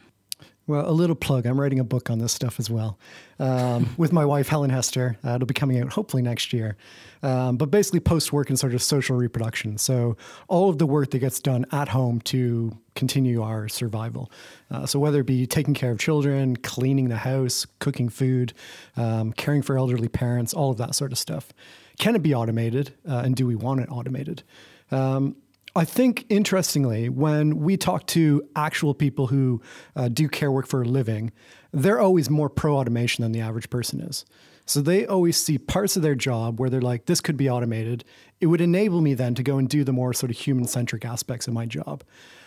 Well, 0.70 0.88
a 0.88 0.94
little 0.94 1.16
plug. 1.16 1.48
I'm 1.48 1.60
writing 1.60 1.80
a 1.80 1.84
book 1.84 2.12
on 2.12 2.20
this 2.20 2.32
stuff 2.32 2.60
as 2.60 2.70
well 2.70 3.00
um, 3.40 3.90
with 3.98 4.14
my 4.14 4.24
wife, 4.24 4.50
Helen 4.50 4.70
Hester. 4.70 5.18
Uh, 5.26 5.32
it'll 5.32 5.48
be 5.48 5.56
coming 5.56 5.82
out 5.82 5.92
hopefully 5.92 6.22
next 6.22 6.54
year. 6.54 6.78
Um, 7.24 7.58
but 7.58 7.72
basically, 7.72 8.02
post 8.02 8.32
work 8.32 8.50
and 8.50 8.60
sort 8.60 8.76
of 8.76 8.84
social 8.84 9.18
reproduction. 9.18 9.80
So, 9.80 10.16
all 10.48 10.70
of 10.70 10.78
the 10.78 10.86
work 10.86 11.10
that 11.10 11.20
gets 11.20 11.40
done 11.40 11.66
at 11.72 11.88
home 11.88 12.22
to 12.26 12.78
continue 12.94 13.42
our 13.42 13.68
survival. 13.68 14.32
Uh, 14.70 14.86
so, 14.86 15.00
whether 15.00 15.22
it 15.22 15.26
be 15.26 15.48
taking 15.48 15.74
care 15.74 15.90
of 15.90 15.98
children, 15.98 16.56
cleaning 16.58 17.10
the 17.10 17.18
house, 17.18 17.66
cooking 17.80 18.08
food, 18.08 18.54
um, 18.96 19.34
caring 19.34 19.64
for 19.64 19.76
elderly 19.76 20.08
parents, 20.08 20.54
all 20.54 20.70
of 20.70 20.78
that 20.78 20.94
sort 20.94 21.12
of 21.12 21.18
stuff. 21.18 21.52
Can 21.98 22.16
it 22.16 22.22
be 22.22 22.36
automated? 22.36 22.94
Uh, 23.10 23.24
and 23.26 23.36
do 23.36 23.48
we 23.48 23.56
want 23.56 23.80
it 23.80 23.90
automated? 23.90 24.44
Um, 24.92 25.36
I 25.76 25.86
think, 25.86 26.26
interestingly, 26.30 27.10
when 27.10 27.60
we 27.60 27.78
talk 27.78 28.08
to 28.08 28.42
actual 28.56 28.94
people 28.94 29.28
who 29.28 29.62
uh, 29.96 30.10
do 30.10 30.28
care 30.28 30.52
work 30.52 30.68
for 30.68 30.82
a 30.82 30.86
living, 30.86 31.32
they're 31.72 32.00
always 32.00 32.30
more 32.30 32.50
pro 32.50 32.78
automation 32.78 33.22
than 33.22 33.32
the 33.32 33.42
average 33.42 33.70
person 33.70 34.02
is. 34.02 34.26
So 34.66 34.82
they 34.82 35.06
always 35.06 35.42
see 35.42 35.58
parts 35.58 35.96
of 35.96 36.04
their 36.04 36.16
job 36.16 36.60
where 36.60 36.70
they're 36.70 36.82
like, 36.82 37.06
this 37.06 37.22
could 37.22 37.38
be 37.38 37.50
automated. 37.50 38.04
It 38.40 38.48
would 38.48 38.62
enable 38.62 39.02
me 39.02 39.16
then 39.16 39.34
to 39.36 39.44
go 39.44 39.58
and 39.58 39.68
do 39.68 39.84
the 39.84 39.94
more 39.94 40.14
sort 40.14 40.32
of 40.32 40.38
human 40.38 40.66
centric 40.66 41.06
aspects 41.06 41.48
of 41.48 41.54
my 41.56 41.66
job. 41.66 42.04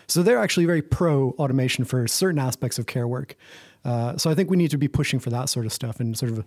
So 0.07 0.23
they're 0.23 0.39
actually 0.39 0.65
very 0.65 0.81
pro 0.81 1.31
automation 1.31 1.83
for 1.83 2.07
certain 2.07 2.39
aspects 2.39 2.79
of 2.79 2.85
care 2.85 3.07
work. 3.07 3.35
Uh, 3.85 4.17
so 4.17 4.29
I 4.29 4.35
think 4.35 4.49
we 4.49 4.57
need 4.57 4.71
to 4.71 4.77
be 4.77 4.87
pushing 4.87 5.19
for 5.19 5.29
that 5.29 5.49
sort 5.49 5.65
of 5.65 5.73
stuff 5.73 5.99
and 5.99 6.17
sort 6.17 6.31
of 6.31 6.45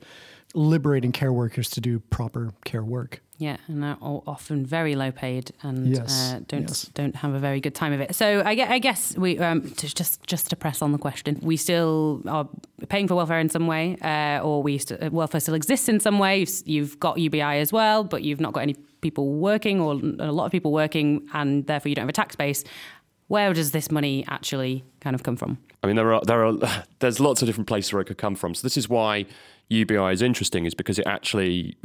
liberating 0.55 1.13
care 1.13 1.33
workers 1.33 1.69
to 1.71 1.81
do 1.81 1.99
proper 1.99 2.53
care 2.65 2.83
work. 2.83 3.21
Yeah, 3.39 3.59
and 3.69 3.85
all 4.01 4.23
often 4.27 4.65
very 4.65 4.95
low 4.95 5.13
paid 5.13 5.53
and 5.63 5.95
Yes, 5.95 6.33
uh, 6.33 6.41
don't 6.49 6.63
yes. 6.63 6.91
don't 6.95 7.15
have 7.17 7.35
a 7.35 7.39
very 7.39 7.61
good 7.61 7.75
time 7.75 7.93
of 7.93 8.01
it. 8.01 8.15
So 8.15 8.41
I, 8.41 8.53
I 8.53 8.79
guess 8.79 9.15
we 9.19 9.39
um, 9.39 9.71
to 9.73 9.95
just 9.95 10.23
just 10.27 10.49
to 10.49 10.57
press 10.57 10.81
on 10.81 10.93
the 10.93 10.99
question, 10.99 11.39
we 11.43 11.59
still 11.59 12.23
are 12.27 12.49
paying 12.89 13.07
for 13.09 13.15
welfare 13.15 13.39
in 13.39 13.51
some 13.51 13.67
way, 13.67 13.99
uh, 14.01 14.41
or 14.43 14.63
we 14.63 14.79
st- 14.79 15.03
uh, 15.03 15.11
welfare 15.11 15.41
still 15.41 15.55
exists 15.55 15.89
in 15.91 16.01
some 16.01 16.19
way. 16.19 16.39
You've, 16.41 16.63
you've 16.65 17.01
got 17.01 17.19
UBI 17.19 17.43
as 17.61 17.73
well, 17.75 18.05
but 18.05 18.23
you've 18.23 18.41
not 18.41 18.55
got 18.55 18.61
any 18.61 18.75
people 19.03 19.35
working 19.35 19.81
or 19.81 19.93
a 20.19 20.33
lot 20.33 20.47
of 20.47 20.53
people 20.53 20.73
working, 20.73 21.29
and 21.35 21.67
therefore 21.67 21.91
you 21.91 21.95
don't 21.95 22.05
have 22.05 22.09
a 22.09 22.13
tax 22.13 22.37
base. 22.37 22.65
Where 23.29 23.53
does 23.53 23.73
this 23.73 23.91
money 23.91 24.25
actually 24.29 24.85
kind 25.01 25.15
of 25.15 25.23
come 25.23 25.37
from? 25.37 25.59
I 25.83 25.87
mean, 25.87 25.97
there 25.97 26.13
are 26.13 26.23
there 26.25 26.45
are 26.45 26.55
there's 26.99 27.21
lots 27.21 27.43
of 27.43 27.47
different 27.47 27.69
places 27.69 27.93
where 27.93 28.03
it 28.03 28.07
could 28.07 28.19
come 28.19 28.35
from. 28.35 28.55
So 28.55 28.63
this 28.63 28.77
is 28.77 28.89
why 28.89 29.27
UBI 29.69 30.13
is 30.13 30.23
interesting, 30.23 30.65
is 30.65 30.75
because 30.75 30.99
it 30.99 31.07
actually, 31.07 31.77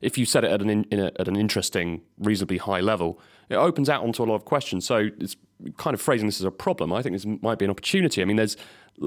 if 0.00 0.16
you 0.16 0.24
set 0.24 0.44
it 0.44 0.50
at 0.50 0.62
an 0.62 0.70
in, 0.70 0.84
in 0.84 1.00
a, 1.00 1.12
at 1.18 1.28
an 1.28 1.36
interesting, 1.36 2.02
reasonably 2.18 2.58
high 2.58 2.80
level, 2.80 3.20
it 3.48 3.56
opens 3.56 3.88
out 3.88 4.02
onto 4.02 4.22
a 4.22 4.26
lot 4.26 4.36
of 4.36 4.44
questions. 4.44 4.86
So 4.86 5.08
it's 5.18 5.36
kind 5.76 5.94
of 5.94 6.00
phrasing 6.00 6.26
this 6.26 6.40
as 6.40 6.44
a 6.44 6.50
problem. 6.50 6.92
I 6.92 7.02
think 7.02 7.14
this 7.14 7.26
might 7.42 7.58
be 7.58 7.64
an 7.64 7.70
opportunity. 7.70 8.22
I 8.22 8.24
mean, 8.24 8.36
there's 8.36 8.56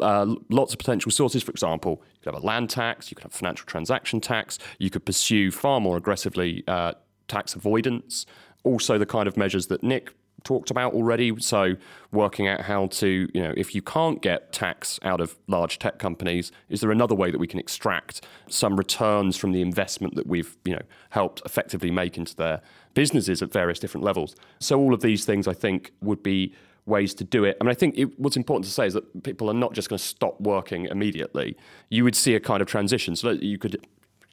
uh, 0.01 0.35
lots 0.49 0.73
of 0.73 0.79
potential 0.79 1.11
sources. 1.11 1.43
For 1.43 1.51
example, 1.51 2.01
you 2.13 2.19
could 2.23 2.33
have 2.33 2.43
a 2.43 2.45
land 2.45 2.69
tax, 2.69 3.09
you 3.09 3.15
could 3.15 3.23
have 3.23 3.33
financial 3.33 3.65
transaction 3.65 4.19
tax, 4.19 4.59
you 4.79 4.89
could 4.89 5.05
pursue 5.05 5.51
far 5.51 5.79
more 5.79 5.97
aggressively 5.97 6.63
uh, 6.67 6.93
tax 7.27 7.55
avoidance. 7.55 8.25
Also, 8.63 8.97
the 8.97 9.05
kind 9.05 9.27
of 9.27 9.37
measures 9.37 9.67
that 9.67 9.83
Nick 9.83 10.11
talked 10.43 10.71
about 10.71 10.93
already. 10.93 11.39
So, 11.39 11.75
working 12.11 12.47
out 12.47 12.61
how 12.61 12.87
to, 12.87 13.29
you 13.33 13.41
know, 13.41 13.53
if 13.55 13.75
you 13.75 13.81
can't 13.81 14.21
get 14.21 14.51
tax 14.51 14.99
out 15.03 15.21
of 15.21 15.37
large 15.47 15.79
tech 15.79 15.99
companies, 15.99 16.51
is 16.69 16.81
there 16.81 16.91
another 16.91 17.15
way 17.15 17.31
that 17.31 17.39
we 17.39 17.47
can 17.47 17.59
extract 17.59 18.25
some 18.49 18.75
returns 18.75 19.37
from 19.37 19.51
the 19.51 19.61
investment 19.61 20.15
that 20.15 20.27
we've, 20.27 20.57
you 20.65 20.73
know, 20.73 20.81
helped 21.11 21.41
effectively 21.45 21.91
make 21.91 22.17
into 22.17 22.35
their 22.35 22.61
businesses 22.93 23.41
at 23.41 23.51
various 23.51 23.79
different 23.79 24.03
levels? 24.03 24.35
So, 24.59 24.79
all 24.79 24.93
of 24.93 25.01
these 25.01 25.25
things 25.25 25.47
I 25.47 25.53
think 25.53 25.91
would 26.01 26.23
be 26.23 26.53
ways 26.85 27.13
to 27.13 27.23
do 27.23 27.43
it. 27.43 27.55
I 27.61 27.63
mean, 27.63 27.71
I 27.71 27.75
think 27.75 27.97
it, 27.97 28.19
what's 28.19 28.37
important 28.37 28.65
to 28.65 28.71
say 28.71 28.87
is 28.87 28.93
that 28.93 29.23
people 29.23 29.49
are 29.49 29.53
not 29.53 29.73
just 29.73 29.89
going 29.89 29.99
to 29.99 30.03
stop 30.03 30.39
working 30.41 30.85
immediately. 30.85 31.55
You 31.89 32.03
would 32.03 32.15
see 32.15 32.35
a 32.35 32.39
kind 32.39 32.61
of 32.61 32.67
transition 32.67 33.15
so 33.15 33.33
that 33.33 33.43
you 33.43 33.57
could 33.57 33.85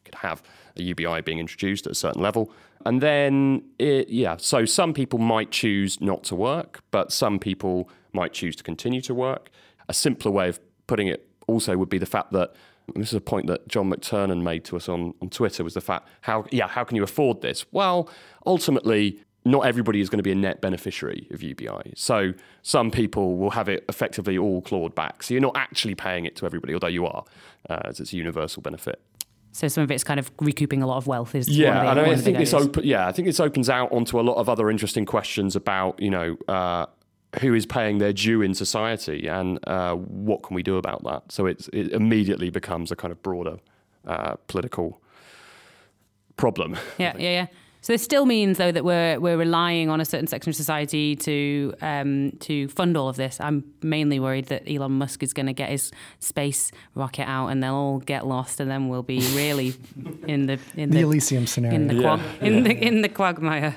could 0.07 0.15
have 0.15 0.43
a 0.77 0.83
UBI 0.83 1.21
being 1.23 1.39
introduced 1.39 1.87
at 1.87 1.93
a 1.93 1.95
certain 1.95 2.23
level. 2.23 2.51
And 2.87 3.01
then, 3.01 3.65
it, 3.81 4.09
yeah, 4.09 4.37
so 4.39 4.65
some 4.65 4.95
people 4.95 5.19
might 5.19 5.51
choose 5.51 6.01
not 6.01 6.23
to 6.25 6.37
work, 6.37 6.85
but 6.93 7.11
some 7.11 7.41
people 7.41 7.91
might 8.13 8.33
choose 8.33 8.55
to 8.57 8.63
continue 8.63 9.01
to 9.01 9.13
work. 9.13 9.51
A 9.89 9.93
simpler 9.93 10.31
way 10.31 10.49
of 10.49 10.61
putting 10.87 11.09
it 11.09 11.29
also 11.49 11.77
would 11.77 11.89
be 11.89 11.99
the 11.99 12.07
fact 12.07 12.31
that, 12.31 12.55
this 12.95 13.09
is 13.09 13.15
a 13.15 13.21
point 13.21 13.49
that 13.49 13.67
John 13.67 13.91
McTernan 13.91 14.43
made 14.43 14.65
to 14.67 14.77
us 14.77 14.89
on, 14.89 15.15
on 15.21 15.31
Twitter, 15.31 15.65
was 15.65 15.75
the 15.75 15.81
fact, 15.81 16.07
how, 16.21 16.45
yeah, 16.53 16.69
how 16.69 16.85
can 16.85 16.95
you 16.95 17.03
afford 17.03 17.43
this? 17.43 17.67
Well, 17.73 18.09
ultimately, 18.47 19.19
not 19.45 19.67
everybody 19.67 20.01
is 20.01 20.09
going 20.09 20.19
to 20.19 20.23
be 20.23 20.31
a 20.31 20.37
net 20.37 20.61
beneficiary 20.61 21.27
of 21.33 21.43
UBI. 21.43 21.93
So 21.97 22.35
some 22.63 22.93
people 22.93 23.37
will 23.37 23.51
have 23.51 23.69
it 23.69 23.85
effectively 23.89 24.39
all 24.39 24.63
clawed 24.63 24.95
back. 24.95 25.25
So 25.25 25.35
you're 25.35 25.41
not 25.41 25.57
actually 25.57 25.97
paying 25.97 26.25
it 26.25 26.37
to 26.37 26.47
everybody, 26.47 26.73
although 26.73 26.87
you 26.87 27.05
are, 27.05 27.25
uh, 27.69 27.81
as 27.85 27.99
it's 27.99 28.13
a 28.13 28.17
universal 28.17 28.63
benefit. 28.63 29.01
So 29.57 29.69
some 29.69 29.83
of 29.83 29.91
it's 29.91 30.05
kind 30.05 30.21
of 30.21 30.31
recouping 30.41 30.83
a 30.83 30.87
lot 30.87 30.99
of 30.99 31.07
wealth. 31.07 31.35
Is 31.35 31.49
Yeah, 31.49 31.83
the, 31.83 31.91
and 31.91 32.01
I, 32.01 32.11
I 32.13 32.17
think 32.17 32.37
this 32.37 32.53
open. 32.53 32.85
Yeah, 32.85 33.09
I 33.09 33.13
think 33.13 33.27
this 33.27 33.41
opens 33.41 33.71
out 33.71 33.91
onto 33.91 34.21
a 34.21 34.23
lot 34.23 34.35
of 34.35 34.51
other 34.51 34.69
interesting 34.71 35.07
questions 35.07 35.57
about 35.57 35.99
you 35.99 36.11
know 36.11 36.37
uh, 36.47 36.85
who 37.41 37.55
is 37.55 37.65
paying 37.65 37.97
their 37.97 38.13
due 38.13 38.43
in 38.43 38.55
society 38.55 39.27
and 39.27 39.59
uh, 39.67 39.95
what 39.95 40.43
can 40.43 40.55
we 40.55 40.63
do 40.63 40.77
about 40.77 41.05
that. 41.05 41.33
So 41.33 41.47
it's, 41.47 41.69
it 41.73 41.93
immediately 41.93 42.51
becomes 42.51 42.93
a 42.93 42.97
kind 42.97 43.13
of 43.13 43.23
broader 43.23 43.57
uh, 44.07 44.35
political 44.47 45.01
problem. 46.37 46.77
Yeah, 46.99 47.15
yeah, 47.19 47.31
yeah. 47.31 47.47
So 47.87 47.93
this 47.93 48.03
still 48.03 48.27
means, 48.27 48.59
though, 48.59 48.73
that 48.73 48.85
we're 48.85 49.21
we're 49.21 49.37
relying 49.37 49.91
on 49.91 50.01
a 50.01 50.05
certain 50.05 50.27
section 50.27 50.51
of 50.51 50.57
society 50.57 51.15
to 51.15 51.73
um, 51.81 52.33
to 52.41 52.67
fund 52.67 52.97
all 52.97 53.09
of 53.09 53.15
this. 53.15 53.41
I'm 53.41 53.63
mainly 53.81 54.19
worried 54.19 54.47
that 54.47 54.69
Elon 54.69 54.91
Musk 54.99 55.23
is 55.23 55.33
going 55.33 55.47
to 55.47 55.53
get 55.53 55.69
his 55.69 55.93
space 56.19 56.73
rocket 56.97 57.29
out, 57.29 57.47
and 57.47 57.63
they'll 57.63 57.77
all 57.77 57.99
get 58.01 58.27
lost, 58.27 58.59
and 58.59 58.69
then 58.69 58.89
we'll 58.89 59.05
be 59.05 59.21
really 59.37 59.73
in 60.27 60.47
the 60.47 60.59
in 60.75 60.91
The 60.91 61.03
Elysium 61.03 61.47
scenario. 61.47 61.77
in 61.77 61.87
the 61.87 61.95
Yeah. 61.95 62.17
quag, 62.17 62.43
in 62.43 62.65
the 62.65 62.73
in 62.77 63.03
the 63.03 63.09
quagmire. 63.09 63.77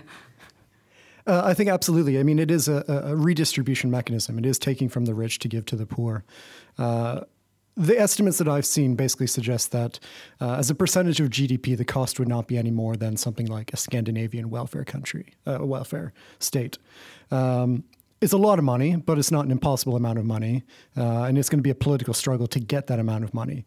Uh, 1.28 1.44
I 1.46 1.54
think 1.54 1.70
absolutely. 1.70 2.18
I 2.18 2.24
mean, 2.24 2.40
it 2.40 2.50
is 2.50 2.68
a, 2.68 2.84
a 2.88 3.16
redistribution 3.16 3.92
mechanism. 3.92 4.40
It 4.40 4.46
is 4.48 4.58
taking 4.58 4.90
from 4.90 5.06
the 5.06 5.14
rich 5.14 5.38
to 5.38 5.48
give 5.48 5.66
to 5.68 5.76
the 5.76 5.86
poor. 5.86 6.24
Uh, 6.80 7.26
the 7.78 7.98
estimates 7.98 8.38
that 8.40 8.48
I've 8.48 8.66
seen 8.66 8.96
basically 8.96 9.28
suggest 9.28 9.72
that 9.72 10.00
uh, 10.42 10.56
as 10.56 10.70
a 10.70 10.76
percentage 10.76 11.20
of 11.22 11.30
GDP, 11.30 11.78
the 11.78 11.86
cost 11.86 12.20
would 12.20 12.28
not 12.28 12.48
be 12.48 12.58
any 12.58 12.72
more 12.72 12.96
than 12.96 13.16
something 13.16 13.46
like 13.46 13.72
a 13.74 13.78
Scandinavian 13.78 14.50
welfare 14.50 14.84
country, 14.84 15.34
uh, 15.48 15.60
welfare 15.62 16.12
state. 16.40 16.78
Um, 17.32 17.84
it's 18.22 18.34
a 18.34 18.38
lot 18.38 18.60
of 18.60 18.66
money, 18.66 18.98
but 18.98 19.18
it's 19.18 19.32
not 19.32 19.46
an 19.46 19.52
impossible 19.52 19.96
amount 19.96 20.20
of 20.20 20.26
money, 20.26 20.64
uh, 20.98 21.24
and 21.24 21.38
it's 21.38 21.48
going 21.48 21.60
to 21.60 21.64
be 21.64 21.70
a 21.70 21.76
political 21.76 22.14
struggle 22.14 22.48
to 22.48 22.60
get 22.60 22.88
that 22.88 23.00
amount 23.00 23.24
of 23.24 23.34
money. 23.34 23.66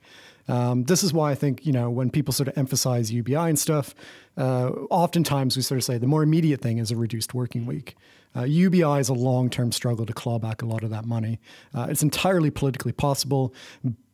Um, 0.49 0.85
this 0.85 1.03
is 1.03 1.13
why 1.13 1.31
I 1.31 1.35
think 1.35 1.65
you 1.65 1.73
know 1.73 1.89
when 1.89 2.11
people 2.11 2.33
sort 2.33 2.49
of 2.49 2.59
emphasize 2.59 3.11
UBI 3.11 3.37
and 3.37 3.59
stuff, 3.59 3.95
uh, 4.37 4.71
oftentimes 4.91 5.57
we 5.57 5.63
sort 5.63 5.79
of 5.79 5.85
say 5.85 5.97
the 5.99 6.07
more 6.07 6.23
immediate 6.23 6.61
thing 6.61 6.79
is 6.79 6.91
a 6.91 6.97
reduced 6.97 7.33
working 7.33 7.65
week. 7.65 7.97
Uh, 8.35 8.45
UBI 8.45 8.99
is 8.99 9.09
a 9.09 9.15
long-term 9.15 9.73
struggle 9.73 10.07
to 10.07 10.13
claw 10.13 10.39
back 10.39 10.63
a 10.63 10.67
lot 10.67 10.83
of 10.83 10.91
that 10.91 11.05
money. 11.05 11.39
Uh, 11.75 11.87
it's 11.91 12.03
entirely 12.03 12.51
politically 12.51 12.93
possible, 12.93 13.55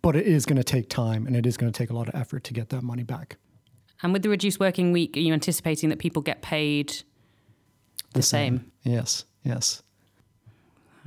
but 0.02 0.16
it 0.16 0.26
is 0.26 0.44
going 0.44 0.57
to 0.57 0.64
take 0.64 0.88
time 0.88 1.26
and 1.26 1.37
it 1.37 1.46
is 1.46 1.57
going 1.57 1.72
to 1.72 1.76
take 1.76 1.90
a 1.90 1.94
lot 1.94 2.09
of 2.09 2.14
effort 2.20 2.44
to 2.44 2.52
get 2.52 2.70
that 2.70 2.83
money 2.83 3.02
back. 3.02 3.37
And 4.02 4.12
with 4.12 4.22
the 4.22 4.28
reduced 4.28 4.61
working 4.61 4.92
week, 4.92 5.16
are 5.16 5.20
you 5.20 5.33
anticipating 5.33 5.88
that 5.90 5.98
people 5.98 6.22
get 6.22 6.42
paid 6.42 7.02
the, 8.12 8.22
same? 8.22 8.70
Yes. 8.83 9.24
Yes. 9.44 9.83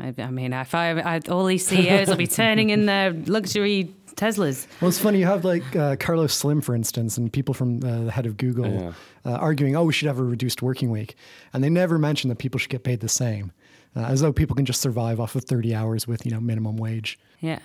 I, 0.01 0.13
I 0.21 0.31
mean, 0.31 0.53
if 0.53 0.73
I, 0.75 0.91
I, 0.99 1.19
all 1.29 1.45
these 1.45 1.65
CEOs 1.67 2.07
will 2.07 2.15
be 2.15 2.27
turning 2.41 2.69
in 2.71 2.85
their 2.85 3.11
luxury 3.13 3.93
Teslas. 4.15 4.67
Well, 4.81 4.89
it's 4.89 4.99
funny. 4.99 5.19
You 5.19 5.25
have 5.25 5.45
like 5.45 5.75
uh, 5.75 5.95
Carlos 5.95 6.33
Slim, 6.33 6.61
for 6.61 6.75
instance, 6.75 7.17
and 7.17 7.31
people 7.31 7.53
from 7.53 7.77
uh, 7.83 8.03
the 8.05 8.11
head 8.11 8.25
of 8.25 8.37
Google 8.37 8.69
Yeah. 8.69 8.93
uh, 9.25 9.37
arguing, 9.37 9.75
"Oh, 9.75 9.85
we 9.85 9.93
should 9.93 10.07
have 10.07 10.19
a 10.19 10.23
reduced 10.23 10.61
working 10.61 10.91
week," 10.91 11.15
and 11.53 11.63
they 11.63 11.69
never 11.69 11.97
mention 11.97 12.29
that 12.29 12.37
people 12.37 12.59
should 12.59 12.69
get 12.69 12.83
paid 12.83 12.99
the 12.99 13.09
same, 13.09 13.51
uh, 13.95 14.01
as 14.01 14.21
though 14.21 14.33
people 14.33 14.55
can 14.55 14.65
just 14.65 14.81
survive 14.81 15.19
off 15.19 15.35
of 15.35 15.45
thirty 15.45 15.73
hours 15.73 16.07
with 16.07 16.25
you 16.25 16.31
know 16.31 16.39
minimum 16.41 16.77
wage. 16.77 17.17
Yeah. 17.39 17.59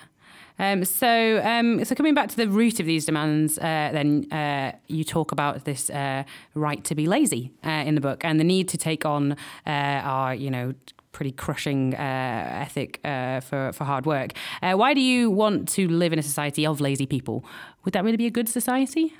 Um, 0.58 0.86
so, 0.86 1.42
um, 1.44 1.84
so 1.84 1.94
coming 1.94 2.14
back 2.14 2.30
to 2.30 2.36
the 2.36 2.48
root 2.48 2.80
of 2.80 2.86
these 2.86 3.04
demands, 3.04 3.58
uh, 3.58 3.90
then 3.92 4.26
uh, 4.32 4.72
you 4.86 5.04
talk 5.04 5.30
about 5.30 5.64
this 5.66 5.90
uh, 5.90 6.24
right 6.54 6.82
to 6.84 6.94
be 6.94 7.06
lazy 7.06 7.52
uh, 7.62 7.68
in 7.84 7.94
the 7.94 8.00
book 8.00 8.24
and 8.24 8.40
the 8.40 8.44
need 8.44 8.66
to 8.70 8.78
take 8.78 9.04
on 9.04 9.32
uh, 9.66 9.70
our, 9.70 10.34
you 10.34 10.50
know, 10.50 10.72
pretty 11.16 11.32
crushing 11.32 11.94
uh, 11.94 12.64
ethic 12.66 13.00
uh, 13.02 13.40
for 13.40 13.72
for 13.72 13.84
hard 13.84 14.04
work. 14.04 14.30
Uh, 14.62 14.74
why 14.74 14.94
do 14.94 15.00
you 15.00 15.30
want 15.30 15.66
to 15.76 15.88
live 15.88 16.12
in 16.12 16.18
a 16.18 16.22
society 16.22 16.66
of 16.66 16.80
lazy 16.80 17.06
people? 17.06 17.36
Would 17.82 17.94
that 17.94 18.04
really 18.04 18.18
be 18.18 18.26
a 18.26 18.30
good 18.38 18.48
society? 18.48 19.14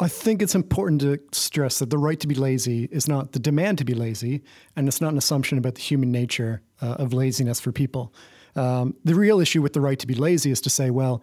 I 0.00 0.08
think 0.08 0.42
it's 0.42 0.54
important 0.54 1.00
to 1.00 1.18
stress 1.32 1.78
that 1.78 1.90
the 1.90 1.98
right 1.98 2.20
to 2.20 2.28
be 2.28 2.34
lazy 2.34 2.88
is 2.90 3.08
not 3.08 3.32
the 3.32 3.38
demand 3.38 3.78
to 3.78 3.84
be 3.84 3.94
lazy, 3.94 4.42
and 4.74 4.88
it's 4.88 5.00
not 5.00 5.12
an 5.12 5.18
assumption 5.18 5.58
about 5.58 5.74
the 5.74 5.80
human 5.80 6.10
nature 6.12 6.60
uh, 6.82 7.02
of 7.02 7.12
laziness 7.12 7.60
for 7.60 7.72
people. 7.72 8.12
Um, 8.56 8.94
the 9.04 9.14
real 9.14 9.40
issue 9.40 9.62
with 9.62 9.72
the 9.72 9.80
right 9.80 9.98
to 9.98 10.06
be 10.06 10.14
lazy 10.14 10.50
is 10.50 10.60
to 10.62 10.70
say, 10.70 10.90
well, 10.90 11.22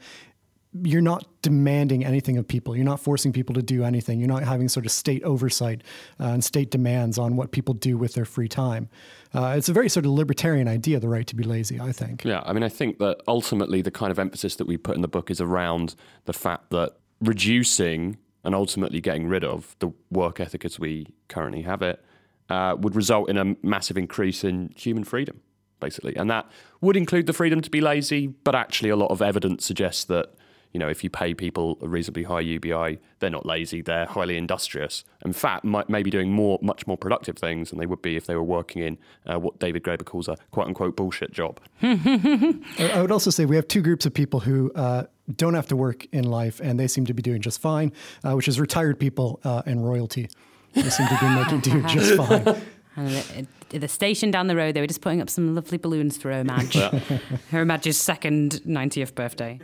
you're 0.83 1.01
not 1.01 1.25
demanding 1.41 2.03
anything 2.03 2.37
of 2.37 2.47
people. 2.47 2.75
You're 2.75 2.85
not 2.85 2.99
forcing 2.99 3.31
people 3.31 3.55
to 3.55 3.61
do 3.61 3.83
anything. 3.83 4.19
You're 4.19 4.27
not 4.27 4.43
having 4.43 4.67
sort 4.67 4.85
of 4.85 4.91
state 4.91 5.23
oversight 5.23 5.83
uh, 6.19 6.25
and 6.25 6.43
state 6.43 6.71
demands 6.71 7.17
on 7.17 7.35
what 7.35 7.51
people 7.51 7.73
do 7.73 7.97
with 7.97 8.13
their 8.13 8.25
free 8.25 8.47
time. 8.47 8.89
Uh, 9.33 9.55
it's 9.57 9.69
a 9.69 9.73
very 9.73 9.89
sort 9.89 10.05
of 10.05 10.11
libertarian 10.11 10.67
idea, 10.67 10.99
the 10.99 11.07
right 11.07 11.27
to 11.27 11.35
be 11.35 11.43
lazy, 11.43 11.79
I 11.79 11.91
think. 11.91 12.23
Yeah, 12.25 12.41
I 12.45 12.53
mean, 12.53 12.63
I 12.63 12.69
think 12.69 12.99
that 12.99 13.21
ultimately 13.27 13.81
the 13.81 13.91
kind 13.91 14.11
of 14.11 14.19
emphasis 14.19 14.55
that 14.57 14.67
we 14.67 14.77
put 14.77 14.95
in 14.95 15.01
the 15.01 15.07
book 15.07 15.29
is 15.29 15.39
around 15.39 15.95
the 16.25 16.33
fact 16.33 16.71
that 16.71 16.93
reducing 17.21 18.17
and 18.43 18.53
ultimately 18.53 19.01
getting 19.01 19.27
rid 19.27 19.43
of 19.43 19.75
the 19.79 19.91
work 20.11 20.39
ethic 20.39 20.65
as 20.65 20.79
we 20.79 21.07
currently 21.27 21.61
have 21.63 21.81
it 21.81 22.03
uh, 22.49 22.75
would 22.79 22.95
result 22.95 23.29
in 23.29 23.37
a 23.37 23.55
massive 23.63 23.97
increase 23.97 24.43
in 24.43 24.71
human 24.75 25.03
freedom, 25.03 25.41
basically. 25.79 26.15
And 26.15 26.29
that 26.29 26.49
would 26.81 26.95
include 26.95 27.27
the 27.27 27.33
freedom 27.33 27.61
to 27.61 27.69
be 27.69 27.81
lazy, 27.81 28.27
but 28.27 28.55
actually, 28.55 28.89
a 28.89 28.95
lot 28.95 29.11
of 29.11 29.21
evidence 29.21 29.65
suggests 29.65 30.03
that. 30.05 30.33
You 30.75 30.79
know, 30.79 30.89
if 30.89 31.05
you 31.05 31.09
pay 31.09 31.33
people 31.33 31.77
a 31.81 31.87
reasonably 31.87 32.23
high 32.23 32.41
UBI, 32.41 32.99
they're 33.19 33.29
not 33.29 33.45
lazy, 33.45 33.81
they're 33.81 34.07
highly 34.07 34.35
industrious. 34.35 35.05
In 35.23 35.31
fact, 35.31 35.63
might 35.63 35.87
maybe 35.89 36.09
doing 36.11 36.33
more, 36.33 36.59
much 36.61 36.85
more 36.85 36.97
productive 36.97 37.37
things 37.37 37.69
than 37.69 37.79
they 37.79 37.85
would 37.85 38.01
be 38.01 38.17
if 38.17 38.25
they 38.25 38.35
were 38.35 38.43
working 38.43 38.81
in 38.81 38.97
uh, 39.25 39.39
what 39.39 39.57
David 39.57 39.83
Graeber 39.83 40.03
calls 40.03 40.27
a 40.27 40.35
quote 40.51 40.67
unquote 40.67 40.97
bullshit 40.97 41.31
job. 41.31 41.61
I 41.81 42.97
would 42.97 43.09
also 43.09 43.29
say 43.29 43.45
we 43.45 43.55
have 43.55 43.69
two 43.69 43.81
groups 43.81 44.05
of 44.05 44.13
people 44.13 44.41
who 44.41 44.69
uh, 44.73 45.05
don't 45.37 45.53
have 45.53 45.67
to 45.67 45.77
work 45.77 46.07
in 46.11 46.25
life 46.25 46.59
and 46.59 46.77
they 46.77 46.87
seem 46.89 47.05
to 47.05 47.13
be 47.13 47.21
doing 47.21 47.41
just 47.41 47.61
fine, 47.61 47.93
uh, 48.25 48.33
which 48.33 48.49
is 48.49 48.59
retired 48.59 48.99
people 48.99 49.39
uh, 49.45 49.61
and 49.65 49.87
royalty. 49.87 50.27
They 50.73 50.89
seem 50.89 51.07
to 51.07 51.17
be 51.21 51.29
making 51.29 51.61
do 51.61 51.83
just 51.83 52.15
fine. 52.17 52.61
And 52.95 53.15
at 53.37 53.45
at 53.75 53.81
the 53.81 53.87
station 53.87 54.31
down 54.31 54.47
the 54.47 54.55
road, 54.55 54.75
they 54.75 54.81
were 54.81 54.87
just 54.87 55.01
putting 55.01 55.21
up 55.21 55.29
some 55.29 55.53
lovely 55.53 55.77
balloons 55.77 56.17
for 56.17 56.31
Her 56.31 56.43
Madge. 56.43 56.75
Her 57.51 57.65
Madge's 57.65 57.97
second 57.97 58.61
90th 58.65 59.15
birthday. 59.15 59.59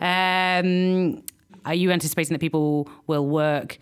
um, 0.00 1.22
are 1.64 1.74
you 1.74 1.90
anticipating 1.90 2.32
that 2.34 2.40
people 2.40 2.88
will 3.06 3.26
work, 3.26 3.78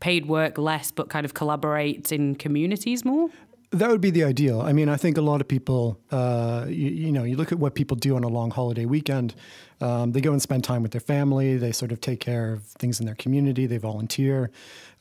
paid 0.00 0.26
work 0.26 0.58
less, 0.58 0.90
but 0.90 1.10
kind 1.10 1.24
of 1.24 1.34
collaborate 1.34 2.12
in 2.12 2.36
communities 2.36 3.04
more? 3.04 3.28
That 3.72 3.90
would 3.90 4.00
be 4.00 4.10
the 4.10 4.24
ideal. 4.24 4.62
I 4.62 4.72
mean, 4.72 4.88
I 4.88 4.96
think 4.96 5.18
a 5.18 5.22
lot 5.22 5.40
of 5.40 5.48
people, 5.48 5.98
uh, 6.10 6.66
you, 6.68 6.88
you, 6.88 7.12
know, 7.12 7.24
you 7.24 7.36
look 7.36 7.52
at 7.52 7.58
what 7.58 7.74
people 7.74 7.96
do 7.96 8.14
on 8.16 8.22
a 8.22 8.28
long 8.28 8.50
holiday 8.50 8.86
weekend. 8.86 9.34
Um, 9.80 10.12
they 10.12 10.20
go 10.20 10.32
and 10.32 10.40
spend 10.40 10.64
time 10.64 10.82
with 10.82 10.92
their 10.92 11.00
family. 11.00 11.56
They 11.56 11.72
sort 11.72 11.92
of 11.92 12.00
take 12.00 12.20
care 12.20 12.52
of 12.52 12.64
things 12.64 12.98
in 13.00 13.06
their 13.06 13.14
community. 13.14 13.66
They 13.66 13.78
volunteer. 13.78 14.50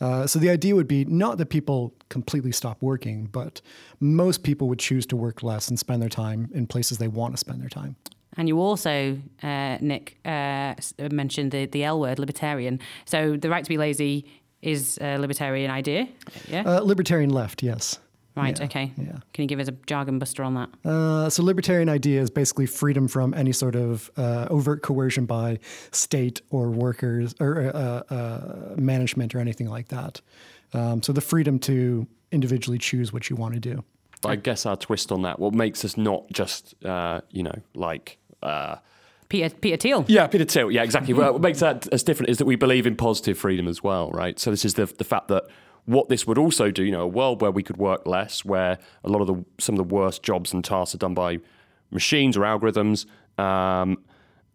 Uh, 0.02 0.28
so 0.28 0.40
the 0.40 0.50
idea 0.50 0.76
would 0.76 0.88
be 0.88 1.06
not 1.06 1.38
that 1.38 1.48
people 1.48 1.94
completely 2.10 2.52
stop 2.52 2.82
working, 2.82 3.26
but 3.26 3.62
most 4.00 4.44
people 4.44 4.68
would 4.68 4.80
choose 4.80 5.06
to 5.08 5.16
work 5.16 5.44
less 5.44 5.70
and 5.70 5.80
spend 5.80 6.02
their 6.02 6.10
time 6.10 6.50
in 6.54 6.68
places 6.68 6.98
they 6.98 7.08
want 7.08 7.34
to 7.34 7.38
spend 7.38 7.62
their 7.62 7.70
time. 7.70 7.96
And 8.38 8.50
you 8.50 8.60
also, 8.60 9.18
uh, 9.42 9.78
Nick, 9.80 10.18
uh, 10.26 10.76
mentioned 11.10 11.52
the, 11.52 11.68
the 11.68 11.86
L 11.86 12.02
word, 12.02 12.20
libertarian. 12.20 12.82
So 13.06 13.38
the 13.38 13.50
right 13.50 13.64
to 13.64 13.70
be 13.70 13.78
lazy 13.78 14.26
is 14.62 14.98
a 15.00 15.18
libertarian 15.18 15.72
idea, 15.72 16.10
yeah? 16.50 16.64
Uh, 16.66 16.80
libertarian 16.82 17.30
left, 17.30 17.64
yes. 17.64 18.00
Right. 18.36 18.58
Yeah, 18.60 18.66
okay. 18.66 18.92
Yeah. 18.98 19.18
Can 19.34 19.44
you 19.44 19.48
give 19.48 19.60
us 19.60 19.70
a 19.70 19.72
jargon 19.88 20.20
buster 20.20 20.44
on 20.44 20.56
that? 20.56 20.70
Uh, 20.84 21.30
so, 21.30 21.42
libertarian 21.42 21.88
idea 21.88 22.22
is 22.22 22.30
basically 22.30 22.66
freedom 22.66 23.08
from 23.08 23.34
any 23.34 23.54
sort 23.54 23.76
of 23.76 24.12
uh, 24.18 24.48
overt 24.50 24.82
coercion 24.82 25.26
by 25.26 25.60
state 25.92 26.42
or 26.50 26.70
workers 26.70 27.34
or 27.40 27.72
uh, 27.74 28.14
uh 28.14 28.76
management 28.76 29.34
or 29.34 29.40
anything 29.40 29.70
like 29.70 29.88
that. 29.88 30.20
Um, 30.74 31.02
so, 31.02 31.14
the 31.14 31.22
freedom 31.22 31.60
to 31.60 32.08
individually 32.32 32.78
choose 32.78 33.14
what 33.14 33.30
you 33.30 33.38
want 33.38 33.54
to 33.54 33.60
do. 33.60 33.84
I 34.26 34.36
guess 34.36 34.66
our 34.66 34.76
twist 34.76 35.12
on 35.12 35.22
that, 35.22 35.40
what 35.40 35.54
makes 35.54 35.86
us 35.86 35.98
not 35.98 36.30
just, 36.32 36.76
uh, 36.84 37.22
you 37.32 37.44
know, 37.44 37.56
like. 37.74 38.18
Uh, 38.42 38.78
Peter, 39.30 39.50
Peter 39.56 39.78
Thiel. 39.78 40.06
Yeah, 40.08 40.28
Peter 40.28 40.46
Thiel. 40.46 40.72
Yeah, 40.72 40.84
exactly. 40.84 41.14
well, 41.14 41.34
what 41.34 41.42
makes 41.42 41.60
that 41.60 41.88
as 41.92 42.04
different 42.04 42.30
is 42.30 42.38
that 42.38 42.46
we 42.46 42.56
believe 42.56 42.86
in 42.86 42.96
positive 42.96 43.38
freedom 43.38 43.68
as 43.68 43.84
well, 43.84 44.12
right? 44.12 44.38
So 44.40 44.52
this 44.52 44.66
is 44.66 44.76
the 44.76 44.86
the 44.86 45.04
fact 45.04 45.30
that 45.30 45.46
what 45.86 46.10
this 46.10 46.26
would 46.26 46.38
also 46.38 46.72
do, 46.72 46.84
you 46.84 46.92
know, 46.92 47.02
a 47.02 47.08
world 47.08 47.42
where 47.42 47.52
we 47.52 47.64
could 47.64 47.78
work 47.78 48.06
less, 48.06 48.44
where 48.44 48.78
a 49.04 49.10
lot 49.10 49.22
of 49.22 49.28
the 49.28 49.46
some 49.60 49.74
of 49.74 49.78
the 49.78 49.96
worst 49.96 50.24
jobs 50.24 50.54
and 50.54 50.64
tasks 50.64 50.96
are 50.96 50.98
done 50.98 51.14
by 51.14 51.40
machines 51.92 52.36
or 52.36 52.42
algorithms, 52.42 53.06
um, 53.40 54.04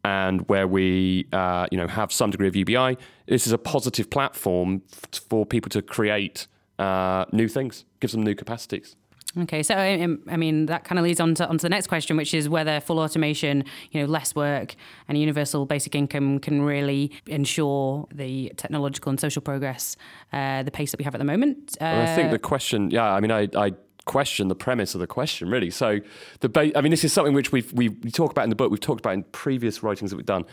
and 0.05 0.49
where 0.49 0.67
we, 0.67 1.27
uh, 1.33 1.67
you 1.71 1.79
know, 1.79 1.87
have 1.87 2.13
some 2.13 2.31
degree 2.31 2.49
of 2.49 2.57
UBI. 2.57 2.97
This 3.27 3.47
is 3.47 3.53
a 3.53 3.59
positive 3.59 4.11
platform 4.11 4.83
f- 4.93 5.21
for 5.29 5.47
people 5.47 5.71
to 5.71 5.83
create 5.83 6.47
uh, 6.79 7.27
new 7.33 7.49
things, 7.49 7.85
gives 8.01 8.13
them 8.13 8.23
new 8.23 8.35
capacities. 8.35 8.97
Okay, 9.39 9.63
so 9.63 9.77
I 9.77 10.37
mean 10.37 10.67
that 10.67 10.83
kind 10.85 10.99
of 10.99 11.05
leads 11.05 11.21
on 11.21 11.35
to, 11.37 11.49
on 11.49 11.57
to 11.59 11.63
the 11.63 11.69
next 11.69 11.87
question, 11.87 12.17
which 12.17 12.35
is 12.35 12.49
whether 12.49 12.81
full 12.81 12.99
automation, 12.99 13.65
you 13.93 14.01
know, 14.01 14.07
less 14.07 14.35
work 14.35 14.75
and 15.07 15.17
universal 15.17 15.67
basic 15.67 15.95
income 15.95 16.41
can 16.41 16.63
really 16.63 17.13
ensure 17.27 18.09
the 18.13 18.53
technological 18.57 19.11
and 19.11 19.21
social 19.21 19.41
progress, 19.41 19.97
uh, 20.33 20.65
the 20.65 20.73
pace 20.73 20.91
that 20.91 20.99
we 20.99 21.05
have 21.05 21.15
at 21.15 21.19
the 21.19 21.25
moment. 21.25 21.77
Uh, 21.81 21.85
well, 21.85 22.03
I 22.03 22.15
think 22.17 22.33
the 22.33 22.41
question, 22.41 22.91
yeah, 22.91 23.13
I 23.13 23.21
mean, 23.21 23.31
I, 23.31 23.49
I 23.55 23.73
question 24.05 24.49
the 24.49 24.57
premise 24.57 24.95
of 24.95 25.01
the 25.01 25.07
question 25.07 25.49
really. 25.49 25.71
So 25.71 26.01
the, 26.41 26.49
ba- 26.49 26.77
I 26.77 26.81
mean, 26.81 26.91
this 26.91 27.05
is 27.05 27.13
something 27.13 27.35
which 27.35 27.53
we've 27.53 27.73
we, 27.73 27.91
we 27.91 28.11
talk 28.11 28.33
about 28.33 28.43
in 28.45 28.51
the 28.51 28.57
book. 28.57 28.71
We've 28.73 28.81
talked 28.81 29.01
about 29.01 29.15
in 29.15 29.23
previous 29.25 29.83
writings 29.83 30.11
that 30.11 30.17
we've 30.17 30.27
done. 30.27 30.45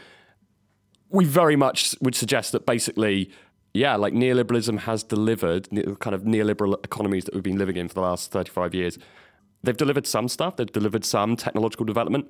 We 1.09 1.25
very 1.25 1.55
much 1.55 1.95
would 2.01 2.13
suggest 2.13 2.51
that 2.51 2.67
basically 2.67 3.31
yeah, 3.73 3.95
like 3.95 4.13
neoliberalism 4.13 4.79
has 4.79 5.03
delivered 5.03 5.69
kind 5.99 6.15
of 6.15 6.23
neoliberal 6.23 6.83
economies 6.83 7.25
that 7.25 7.33
we've 7.33 7.43
been 7.43 7.57
living 7.57 7.77
in 7.77 7.87
for 7.87 7.95
the 7.95 8.01
last 8.01 8.31
35 8.31 8.73
years. 8.73 8.97
They've 9.63 9.77
delivered 9.77 10.07
some 10.07 10.27
stuff, 10.27 10.55
they've 10.55 10.71
delivered 10.71 11.05
some 11.05 11.35
technological 11.35 11.85
development. 11.85 12.27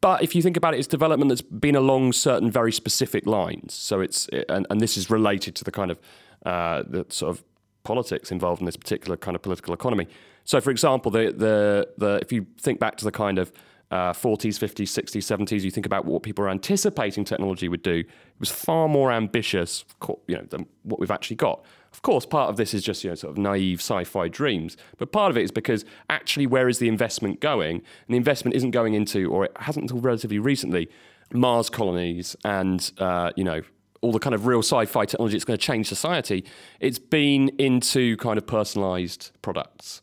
But 0.00 0.22
if 0.22 0.34
you 0.34 0.42
think 0.42 0.56
about 0.56 0.74
it, 0.74 0.78
it's 0.78 0.86
development 0.86 1.28
that's 1.28 1.42
been 1.42 1.74
along 1.74 2.12
certain 2.12 2.50
very 2.50 2.72
specific 2.72 3.26
lines. 3.26 3.74
So 3.74 4.00
it's, 4.00 4.28
and, 4.48 4.66
and 4.70 4.80
this 4.80 4.96
is 4.96 5.10
related 5.10 5.54
to 5.56 5.64
the 5.64 5.72
kind 5.72 5.90
of 5.90 5.98
uh, 6.46 6.82
the 6.86 7.06
sort 7.08 7.36
of 7.36 7.44
politics 7.84 8.30
involved 8.30 8.60
in 8.60 8.66
this 8.66 8.76
particular 8.76 9.16
kind 9.16 9.34
of 9.34 9.42
political 9.42 9.74
economy. 9.74 10.06
So, 10.44 10.60
for 10.60 10.70
example, 10.70 11.10
the, 11.10 11.32
the, 11.32 11.88
the, 11.98 12.18
if 12.22 12.32
you 12.32 12.46
think 12.60 12.80
back 12.80 12.96
to 12.98 13.04
the 13.04 13.12
kind 13.12 13.38
of 13.38 13.52
uh, 13.92 14.10
40s, 14.10 14.58
50s, 14.58 14.88
60s, 14.88 15.18
70s, 15.18 15.60
you 15.60 15.70
think 15.70 15.84
about 15.84 16.06
what 16.06 16.22
people 16.22 16.42
are 16.42 16.48
anticipating 16.48 17.24
technology 17.24 17.68
would 17.68 17.82
do, 17.82 17.96
it 17.98 18.40
was 18.40 18.50
far 18.50 18.88
more 18.88 19.12
ambitious 19.12 19.84
you 20.26 20.34
know, 20.34 20.42
than 20.48 20.66
what 20.84 20.98
we've 20.98 21.10
actually 21.10 21.36
got. 21.36 21.62
Of 21.92 22.00
course, 22.00 22.24
part 22.24 22.48
of 22.48 22.56
this 22.56 22.72
is 22.72 22.82
just 22.82 23.04
you 23.04 23.10
know, 23.10 23.14
sort 23.14 23.32
of 23.32 23.36
naive 23.36 23.80
sci 23.80 24.04
fi 24.04 24.28
dreams, 24.28 24.78
but 24.96 25.12
part 25.12 25.30
of 25.30 25.36
it 25.36 25.42
is 25.42 25.50
because 25.50 25.84
actually, 26.08 26.46
where 26.46 26.70
is 26.70 26.78
the 26.78 26.88
investment 26.88 27.40
going? 27.40 27.76
And 27.76 28.14
the 28.14 28.16
investment 28.16 28.56
isn't 28.56 28.70
going 28.70 28.94
into, 28.94 29.30
or 29.30 29.44
it 29.44 29.52
hasn't 29.56 29.82
until 29.82 30.00
relatively 30.00 30.38
recently, 30.38 30.88
Mars 31.34 31.68
colonies 31.68 32.34
and, 32.46 32.90
uh, 32.96 33.32
you 33.36 33.44
know, 33.44 33.60
all 34.00 34.10
the 34.10 34.18
kind 34.18 34.34
of 34.34 34.46
real 34.46 34.60
sci-fi 34.60 35.04
technology 35.04 35.34
that's 35.34 35.44
going 35.44 35.58
to 35.58 35.64
change 35.64 35.86
society. 35.86 36.46
It's 36.80 36.98
been 36.98 37.50
into 37.58 38.16
kind 38.16 38.38
of 38.38 38.46
personalized 38.46 39.32
products. 39.42 40.00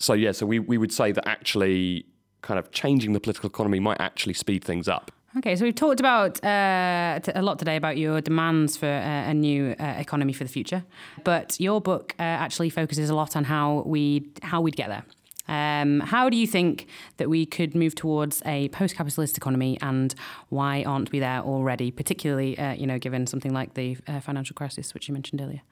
So 0.00 0.14
yeah, 0.14 0.32
so 0.32 0.46
we, 0.46 0.58
we 0.58 0.78
would 0.78 0.92
say 0.92 1.12
that 1.12 1.28
actually 1.28 2.06
kind 2.46 2.58
of 2.60 2.70
changing 2.70 3.12
the 3.12 3.18
political 3.18 3.48
economy 3.48 3.80
might 3.80 4.00
actually 4.00 4.34
speed 4.34 4.62
things 4.62 4.86
up. 4.86 5.10
Okay, 5.38 5.56
so 5.56 5.64
we've 5.64 5.74
talked 5.74 6.00
about 6.00 6.42
uh, 6.42 7.18
a 7.34 7.42
lot 7.42 7.58
today 7.58 7.76
about 7.76 7.98
your 7.98 8.20
demands 8.22 8.76
for 8.76 8.86
uh, 8.86 9.30
a 9.30 9.34
new 9.34 9.74
uh, 9.78 9.84
economy 9.98 10.32
for 10.32 10.44
the 10.44 10.50
future, 10.50 10.84
but 11.24 11.60
your 11.60 11.80
book 11.80 12.14
uh, 12.18 12.22
actually 12.22 12.70
focuses 12.70 13.10
a 13.10 13.14
lot 13.14 13.36
on 13.36 13.44
how 13.44 13.82
we 13.84 14.30
how 14.42 14.60
we'd 14.62 14.76
get 14.76 14.88
there. 14.88 15.04
Um, 15.48 16.00
how 16.00 16.30
do 16.30 16.36
you 16.36 16.46
think 16.46 16.86
that 17.18 17.28
we 17.28 17.46
could 17.46 17.74
move 17.74 17.94
towards 17.94 18.42
a 18.46 18.68
post-capitalist 18.68 19.36
economy, 19.36 19.76
and 19.82 20.14
why 20.48 20.84
aren't 20.84 21.12
we 21.12 21.18
there 21.18 21.40
already? 21.40 21.90
Particularly, 21.90 22.58
uh, 22.58 22.72
you 22.72 22.86
know, 22.86 22.98
given 22.98 23.26
something 23.26 23.52
like 23.52 23.74
the 23.74 23.98
uh, 24.08 24.20
financial 24.20 24.54
crisis, 24.54 24.94
which 24.94 25.06
you 25.08 25.12
mentioned 25.12 25.40
earlier. 25.40 25.62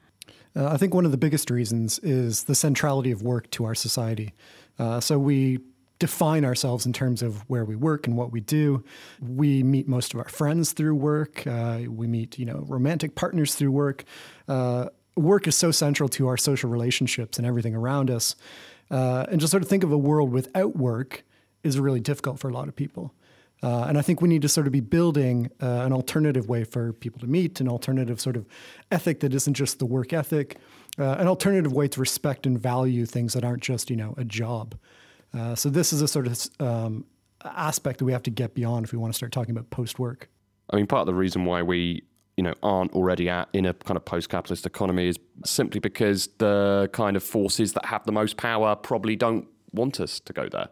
I 0.55 0.77
think 0.77 0.93
one 0.93 1.05
of 1.05 1.11
the 1.11 1.17
biggest 1.17 1.49
reasons 1.49 1.99
is 1.99 2.43
the 2.43 2.55
centrality 2.55 3.11
of 3.11 3.21
work 3.21 3.49
to 3.51 3.65
our 3.65 3.75
society. 3.75 4.33
so 4.99 5.19
we 5.19 5.59
define 5.99 6.43
ourselves 6.43 6.85
in 6.85 6.93
terms 6.93 7.21
of 7.21 7.41
where 7.49 7.63
we 7.63 7.75
work 7.75 8.07
and 8.07 8.17
what 8.17 8.31
we 8.31 8.41
do. 8.41 8.83
We 9.21 9.63
meet 9.63 9.87
most 9.87 10.13
of 10.13 10.19
our 10.19 10.27
friends 10.27 10.73
through 10.73 10.95
work. 10.95 11.45
Uh, 11.47 11.81
we 11.87 12.07
meet, 12.07 12.37
you 12.37 12.45
know, 12.45 12.65
romantic 12.67 13.15
partners 13.15 13.55
through 13.55 13.71
work. 13.71 14.03
Uh, 14.47 14.89
work 15.15 15.47
is 15.47 15.55
so 15.55 15.71
central 15.71 16.09
to 16.09 16.27
our 16.27 16.37
social 16.37 16.69
relationships 16.69 17.37
and 17.37 17.47
everything 17.47 17.75
around 17.75 18.11
us. 18.11 18.35
Uh, 18.91 19.25
and 19.29 19.39
just 19.39 19.51
sort 19.51 19.63
of 19.63 19.69
think 19.69 19.83
of 19.83 19.91
a 19.91 19.97
world 19.97 20.31
without 20.31 20.75
work 20.75 21.23
is 21.63 21.79
really 21.79 21.99
difficult 21.99 22.39
for 22.39 22.49
a 22.49 22.53
lot 22.53 22.67
of 22.67 22.75
people. 22.75 23.13
Uh, 23.63 23.85
and 23.85 23.97
I 23.97 24.01
think 24.01 24.21
we 24.21 24.29
need 24.29 24.41
to 24.43 24.49
sort 24.49 24.67
of 24.67 24.73
be 24.73 24.81
building 24.81 25.49
uh, 25.61 25.65
an 25.65 25.93
alternative 25.93 26.47
way 26.47 26.65
for 26.65 26.93
people 26.93 27.19
to 27.21 27.27
meet, 27.27 27.59
an 27.61 27.67
alternative 27.67 28.19
sort 28.21 28.35
of 28.35 28.45
ethic 28.91 29.21
that 29.21 29.33
isn't 29.33 29.53
just 29.53 29.79
the 29.79 29.85
work 29.85 30.13
ethic, 30.13 30.57
uh, 30.99 31.15
an 31.17 31.27
alternative 31.27 31.73
way 31.73 31.87
to 31.87 31.99
respect 31.99 32.45
and 32.45 32.59
value 32.59 33.05
things 33.05 33.33
that 33.33 33.43
aren't 33.43 33.63
just, 33.63 33.89
you 33.89 33.95
know, 33.95 34.13
a 34.17 34.23
job. 34.23 34.75
Uh, 35.35 35.55
so 35.55 35.69
this 35.69 35.91
is 35.91 36.01
a 36.01 36.07
sort 36.07 36.27
of 36.27 36.49
um, 36.59 37.05
aspect 37.43 37.99
that 37.99 38.05
we 38.05 38.11
have 38.11 38.23
to 38.23 38.31
get 38.31 38.53
beyond 38.53 38.85
if 38.85 38.91
we 38.91 38.97
want 38.97 39.13
to 39.13 39.17
start 39.17 39.31
talking 39.31 39.51
about 39.51 39.69
post 39.69 39.99
work. 39.99 40.29
I 40.69 40.77
mean, 40.77 40.87
part 40.87 41.01
of 41.01 41.07
the 41.07 41.13
reason 41.13 41.45
why 41.45 41.61
we 41.61 42.03
you 42.37 42.43
know 42.43 42.53
aren't 42.63 42.93
already 42.93 43.29
at 43.29 43.47
in 43.53 43.65
a 43.65 43.73
kind 43.73 43.97
of 43.97 44.03
post-capitalist 44.03 44.65
economy 44.65 45.07
is 45.07 45.17
simply 45.45 45.79
because 45.79 46.27
the 46.37 46.89
kind 46.91 47.15
of 47.15 47.23
forces 47.23 47.73
that 47.73 47.85
have 47.85 48.03
the 48.05 48.11
most 48.11 48.37
power 48.37 48.75
probably 48.75 49.15
don't 49.15 49.47
want 49.71 49.99
us 49.99 50.19
to 50.21 50.33
go 50.33 50.49
there. 50.49 50.69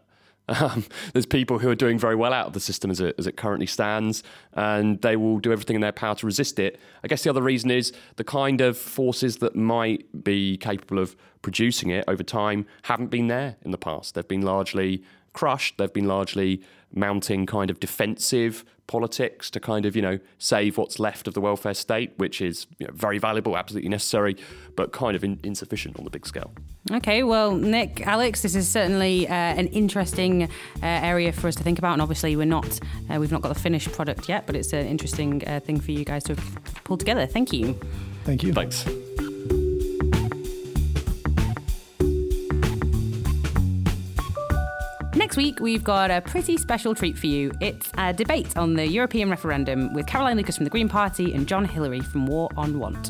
Um, 0.50 0.86
there's 1.14 1.26
people 1.26 1.60
who 1.60 1.70
are 1.70 1.76
doing 1.76 1.98
very 1.98 2.16
well 2.16 2.34
out 2.34 2.48
of 2.48 2.54
the 2.54 2.60
system 2.60 2.92
as 2.92 3.00
it, 3.00 3.16
as 3.18 3.28
it 3.28 3.38
currently 3.38 3.66
stands, 3.66 4.24
and 4.54 5.02
they 5.02 5.16
will 5.16 5.40
do 5.40 5.52
everything 5.52 5.76
in 5.76 5.82
their 5.82 5.92
power 5.94 6.16
to 6.16 6.26
resist 6.26 6.60
it. 6.60 6.80
I 7.04 7.08
guess 7.08 7.24
the 7.24 7.30
other 7.30 7.42
reason 7.42 7.72
is 7.72 7.94
the 8.18 8.24
kind 8.24 8.60
of 8.62 8.78
forces 8.78 9.38
that 9.38 9.56
might 9.56 10.24
be 10.24 10.58
capable 10.58 11.00
of 11.00 11.16
producing 11.42 11.90
it 11.90 12.04
over 12.08 12.24
time 12.24 12.66
haven't 12.84 13.08
been 13.08 13.28
there 13.28 13.56
in 13.64 13.72
the 13.72 13.78
past. 13.78 14.16
They've 14.16 14.28
been 14.28 14.42
largely 14.42 15.04
crushed. 15.34 15.78
They've 15.78 15.92
been 15.92 16.08
largely 16.08 16.62
mounting 16.94 17.46
kind 17.46 17.70
of 17.70 17.80
defensive 17.80 18.64
politics 18.86 19.50
to 19.50 19.60
kind 19.60 19.86
of, 19.86 19.96
you 19.96 20.02
know, 20.02 20.20
save 20.38 20.78
what's 20.78 21.00
left 21.00 21.28
of 21.28 21.34
the 21.34 21.42
welfare 21.42 21.74
state, 21.74 22.14
which 22.18 22.42
is 22.42 22.68
you 22.78 22.86
know, 22.86 22.94
very 22.94 23.18
valuable, 23.18 23.58
absolutely 23.58 23.90
necessary, 23.90 24.36
but 24.76 24.92
kind 24.92 25.16
of 25.16 25.24
in, 25.24 25.40
insufficient 25.44 25.98
on 25.98 26.04
the 26.04 26.10
big 26.10 26.28
scale. 26.28 26.52
Okay, 26.92 27.24
well, 27.24 27.56
Nick, 27.56 28.06
Alex, 28.06 28.42
this 28.42 28.56
is 28.56 28.70
certainly 28.70 29.28
uh, 29.28 29.34
an 29.34 29.68
interesting 29.68 30.44
uh, 30.44 30.50
area 30.82 31.32
for 31.32 31.48
us 31.48 31.56
to 31.56 31.64
think 31.64 31.80
about, 31.80 31.94
and 31.94 32.02
obviously 32.02 32.36
we're 32.36 32.46
not, 32.46 32.80
uh, 33.10 33.20
we've 33.20 33.32
not 33.32 33.42
got 33.42 33.50
the 33.50 33.60
finished 33.60 33.92
product 33.94 34.28
yet, 34.28 34.46
but 34.46 34.56
it's 34.56 34.74
an 34.74 34.86
interesting 34.86 35.48
uh, 35.48 35.60
thing 35.62 35.80
for 35.80 35.92
you 35.92 36.04
guys 36.04 36.24
to 36.26 36.36
pull 36.84 36.98
together. 36.98 37.26
Thank 37.26 37.54
you. 37.54 37.80
Thank 38.26 38.44
you. 38.44 38.54
Thanks. 38.54 38.86
Next 45.34 45.46
week, 45.46 45.60
we've 45.62 45.84
got 45.84 46.12
a 46.12 46.22
pretty 46.22 46.58
special 46.58 46.94
treat 46.94 47.18
for 47.18 47.26
you. 47.26 47.52
It's 47.60 47.92
a 47.98 48.14
debate 48.14 48.56
on 48.56 48.76
the 48.76 48.88
European 48.88 49.32
referendum 49.32 49.92
with 49.92 50.06
Caroline 50.06 50.38
Lucas 50.38 50.58
from 50.58 50.64
the 50.64 50.70
Green 50.70 50.88
Party 50.88 51.34
and 51.34 51.48
John 51.48 51.66
Hilary 51.66 52.02
from 52.02 52.28
War 52.28 52.52
on 52.56 52.78
Want. 52.78 53.10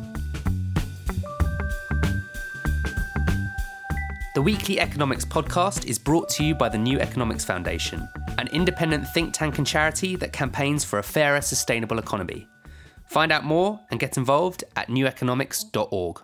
The 4.35 4.41
Weekly 4.41 4.79
Economics 4.79 5.25
podcast 5.25 5.85
is 5.85 5.99
brought 5.99 6.29
to 6.29 6.45
you 6.45 6.55
by 6.55 6.69
the 6.69 6.77
New 6.77 6.97
Economics 6.97 7.43
Foundation, 7.43 8.07
an 8.37 8.47
independent 8.53 9.05
think 9.09 9.33
tank 9.33 9.57
and 9.57 9.67
charity 9.67 10.15
that 10.15 10.31
campaigns 10.31 10.85
for 10.85 10.99
a 10.99 11.03
fairer, 11.03 11.41
sustainable 11.41 11.99
economy. 11.99 12.47
Find 13.05 13.33
out 13.33 13.43
more 13.43 13.81
and 13.91 13.99
get 13.99 14.15
involved 14.15 14.63
at 14.77 14.87
neweconomics.org. 14.87 16.21